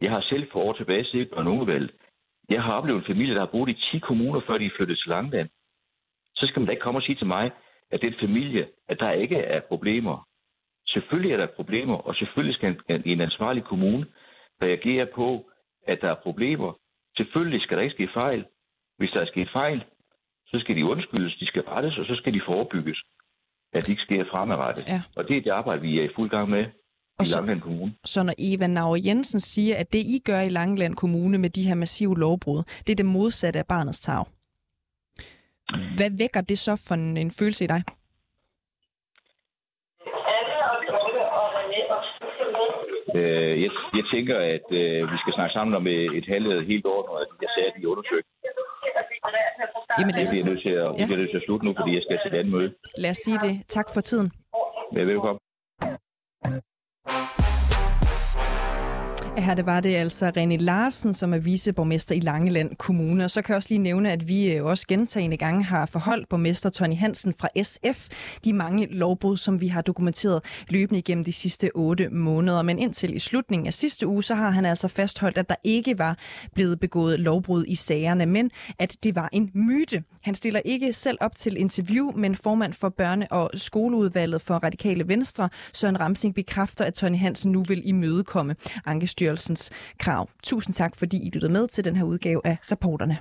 Jeg 0.00 0.10
har 0.10 0.20
selv 0.20 0.50
for 0.52 0.60
år 0.60 0.72
tilbage 0.72 1.04
set 1.04 1.30
på 1.30 1.42
nogen 1.42 1.90
Jeg 2.48 2.62
har 2.62 2.72
oplevet 2.72 2.98
en 2.98 3.06
familie, 3.06 3.34
der 3.34 3.40
har 3.40 3.52
boet 3.54 3.68
i 3.68 3.80
10 3.92 3.98
kommuner, 3.98 4.40
før 4.46 4.58
de 4.58 4.70
flyttede 4.76 5.00
til 5.00 5.08
Langland. 5.08 5.48
Så 6.34 6.46
skal 6.46 6.60
man 6.60 6.66
da 6.66 6.70
ikke 6.72 6.82
komme 6.82 6.98
og 6.98 7.02
sige 7.02 7.16
til 7.16 7.26
mig, 7.26 7.50
at 7.90 8.00
den 8.00 8.14
familie, 8.20 8.68
at 8.88 9.00
der 9.00 9.10
ikke 9.12 9.36
er 9.36 9.60
problemer. 9.60 10.28
Selvfølgelig 10.86 11.32
er 11.32 11.36
der 11.36 11.46
problemer, 11.46 11.96
og 11.96 12.14
selvfølgelig 12.14 12.54
skal 12.54 12.80
en, 12.88 13.02
en 13.04 13.20
ansvarlig 13.20 13.64
kommune 13.64 14.06
reagere 14.62 15.06
på, 15.06 15.50
at 15.86 16.00
der 16.00 16.10
er 16.10 16.22
problemer. 16.22 16.72
Selvfølgelig 17.16 17.62
skal 17.62 17.76
der 17.76 17.82
ikke 17.82 17.94
ske 17.94 18.08
fejl. 18.14 18.44
Hvis 18.98 19.10
der 19.10 19.20
er 19.20 19.26
sket 19.26 19.50
fejl, 19.52 19.84
så 20.46 20.58
skal 20.60 20.76
de 20.76 20.84
undskyldes, 20.84 21.36
de 21.36 21.46
skal 21.46 21.62
rettes, 21.62 21.98
og 21.98 22.06
så 22.06 22.14
skal 22.14 22.34
de 22.34 22.40
forebygges 22.46 23.02
at 23.72 23.82
det 23.82 23.88
ikke 23.88 24.02
sker 24.02 24.24
fremadrettet. 24.32 24.88
Ja. 24.88 25.02
Og 25.16 25.28
det 25.28 25.36
er 25.36 25.40
det 25.40 25.50
arbejde, 25.50 25.80
vi 25.82 25.98
er 25.98 26.04
i 26.04 26.12
fuld 26.16 26.30
gang 26.30 26.50
med 26.50 26.64
og 27.18 27.22
i 27.22 27.24
så, 27.24 27.36
Langeland 27.36 27.60
Kommune. 27.60 27.92
Så 28.04 28.22
når 28.22 28.34
Eva 28.38 28.66
Nauer 28.66 28.98
Jensen 29.06 29.40
siger, 29.40 29.76
at 29.76 29.92
det 29.92 29.98
I 29.98 30.22
gør 30.24 30.40
i 30.40 30.48
Langeland 30.48 30.94
Kommune 30.96 31.38
med 31.38 31.50
de 31.50 31.68
her 31.68 31.74
massive 31.74 32.18
lovbrud, 32.18 32.62
det 32.86 32.90
er 32.92 32.96
det 32.96 33.06
modsatte 33.06 33.58
af 33.58 33.66
barnets 33.66 34.00
tag. 34.00 34.24
Hvad 35.96 36.10
vækker 36.18 36.40
det 36.40 36.58
så 36.58 36.84
for 36.88 36.94
en, 36.94 37.16
en 37.16 37.30
følelse 37.30 37.64
i 37.64 37.66
dig? 37.66 37.82
Øh, 43.18 43.62
jeg, 43.62 43.70
jeg 43.98 44.04
tænker, 44.14 44.36
at 44.56 44.66
øh, 44.80 45.12
vi 45.12 45.16
skal 45.22 45.32
snakke 45.36 45.52
sammen 45.52 45.74
om 45.74 45.86
et, 45.86 46.16
et 46.18 46.26
halvt 46.32 46.66
helt 46.66 46.86
år, 46.86 47.00
når 47.08 47.16
jeg 47.44 47.50
sagde, 47.54 47.68
at 47.70 47.74
de 47.76 47.88
undersøgt. 47.88 48.26
Jamen 49.98 50.14
lad 50.16 50.22
os... 50.26 50.30
Jeg 50.36 50.42
bliver 50.42 50.50
nødt 50.52 50.62
til 50.66 50.74
at, 50.82 51.10
ja. 51.10 51.16
nødt 51.20 51.30
til 51.32 51.40
at 51.40 51.44
slutte 51.46 51.64
nu, 51.66 51.72
fordi 51.78 51.90
jeg 51.96 52.02
skal 52.06 52.16
til 52.22 52.28
et 52.32 52.38
andet 52.40 52.52
møde. 52.56 52.68
Lad 53.04 53.10
os 53.14 53.20
sige 53.26 53.38
det. 53.46 53.54
Tak 53.76 53.86
for 53.94 54.00
tiden. 54.08 54.28
Ja, 54.96 55.02
velkommen. 55.12 55.40
Her 59.36 59.54
det 59.54 59.66
var 59.66 59.80
det 59.80 59.94
altså 59.94 60.28
René 60.36 60.56
Larsen, 60.56 61.14
som 61.14 61.34
er 61.34 61.38
viceborgmester 61.38 62.14
i 62.14 62.20
Langeland 62.20 62.76
Kommune. 62.76 63.24
Og 63.24 63.30
så 63.30 63.42
kan 63.42 63.52
jeg 63.52 63.56
også 63.56 63.68
lige 63.70 63.78
nævne, 63.78 64.12
at 64.12 64.28
vi 64.28 64.52
øh, 64.52 64.64
også 64.64 64.86
gentagende 64.86 65.36
gange 65.36 65.64
har 65.64 65.86
forholdt 65.86 66.28
borgmester 66.28 66.70
Tony 66.70 66.96
Hansen 66.96 67.34
fra 67.34 67.48
SF 67.62 68.08
de 68.44 68.52
mange 68.52 68.86
lovbrud, 68.86 69.36
som 69.36 69.60
vi 69.60 69.68
har 69.68 69.82
dokumenteret 69.82 70.44
løbende 70.68 70.98
igennem 70.98 71.24
de 71.24 71.32
sidste 71.32 71.70
otte 71.74 72.08
måneder. 72.08 72.62
Men 72.62 72.78
indtil 72.78 73.16
i 73.16 73.18
slutningen 73.18 73.66
af 73.66 73.74
sidste 73.74 74.06
uge, 74.06 74.22
så 74.22 74.34
har 74.34 74.50
han 74.50 74.66
altså 74.66 74.88
fastholdt, 74.88 75.38
at 75.38 75.48
der 75.48 75.54
ikke 75.64 75.98
var 75.98 76.18
blevet 76.54 76.80
begået 76.80 77.20
lovbrud 77.20 77.64
i 77.68 77.74
sagerne, 77.74 78.26
men 78.26 78.50
at 78.78 78.96
det 79.02 79.14
var 79.14 79.28
en 79.32 79.50
myte. 79.54 80.02
Han 80.22 80.34
stiller 80.34 80.60
ikke 80.64 80.92
selv 80.92 81.18
op 81.20 81.36
til 81.36 81.56
interview, 81.56 82.12
men 82.16 82.34
formand 82.34 82.72
for 82.72 82.94
børne- 83.00 83.26
og 83.30 83.50
skoleudvalget 83.54 84.40
for 84.40 84.54
Radikale 84.54 85.08
Venstre, 85.08 85.48
Søren 85.72 86.00
Ramsing, 86.00 86.34
bekræfter, 86.34 86.84
at 86.84 86.94
Tony 86.94 87.18
Hansen 87.18 87.52
nu 87.52 87.62
vil 87.62 87.88
imødekomme 87.88 88.56
Ankestyrelsens 89.20 89.70
krav. 89.98 90.28
Tusind 90.42 90.74
tak, 90.74 90.96
fordi 90.96 91.26
I 91.26 91.30
lyttede 91.30 91.52
med 91.52 91.68
til 91.68 91.84
den 91.84 91.96
her 91.96 92.04
udgave 92.04 92.40
af 92.44 92.56
Reporterne. 92.72 93.18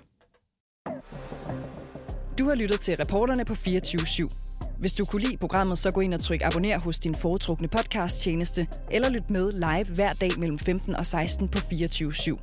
Du 2.40 2.48
har 2.48 2.56
lyttet 2.56 2.80
til 2.80 2.98
Reporterne 2.98 3.46
på 3.46 3.56
24 3.56 4.02
/7. 4.02 4.78
Hvis 4.80 4.94
du 4.94 5.06
kunne 5.06 5.22
lide 5.22 5.38
programmet, 5.38 5.78
så 5.78 5.92
gå 5.92 6.02
ind 6.02 6.14
og 6.14 6.20
tryk 6.20 6.42
abonner 6.42 6.80
hos 6.80 7.00
din 7.00 7.16
foretrukne 7.16 7.68
podcast-tjeneste, 7.68 8.68
eller 8.92 9.10
lyt 9.10 9.30
med 9.30 9.52
live 9.52 9.96
hver 9.96 10.14
dag 10.14 10.32
mellem 10.38 10.60
15 10.60 10.96
og 10.96 11.06
16 11.06 11.48
på 11.48 11.58
24 11.58 12.12
/7. 12.12 12.38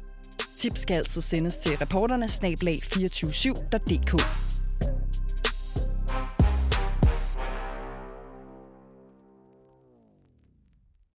Tips 0.58 0.80
skal 0.80 0.94
altid 0.94 1.20
sendes 1.22 1.58
til 1.58 1.76
reporterne 1.76 2.28
snablag 2.28 2.78
247.dk. 2.84 4.55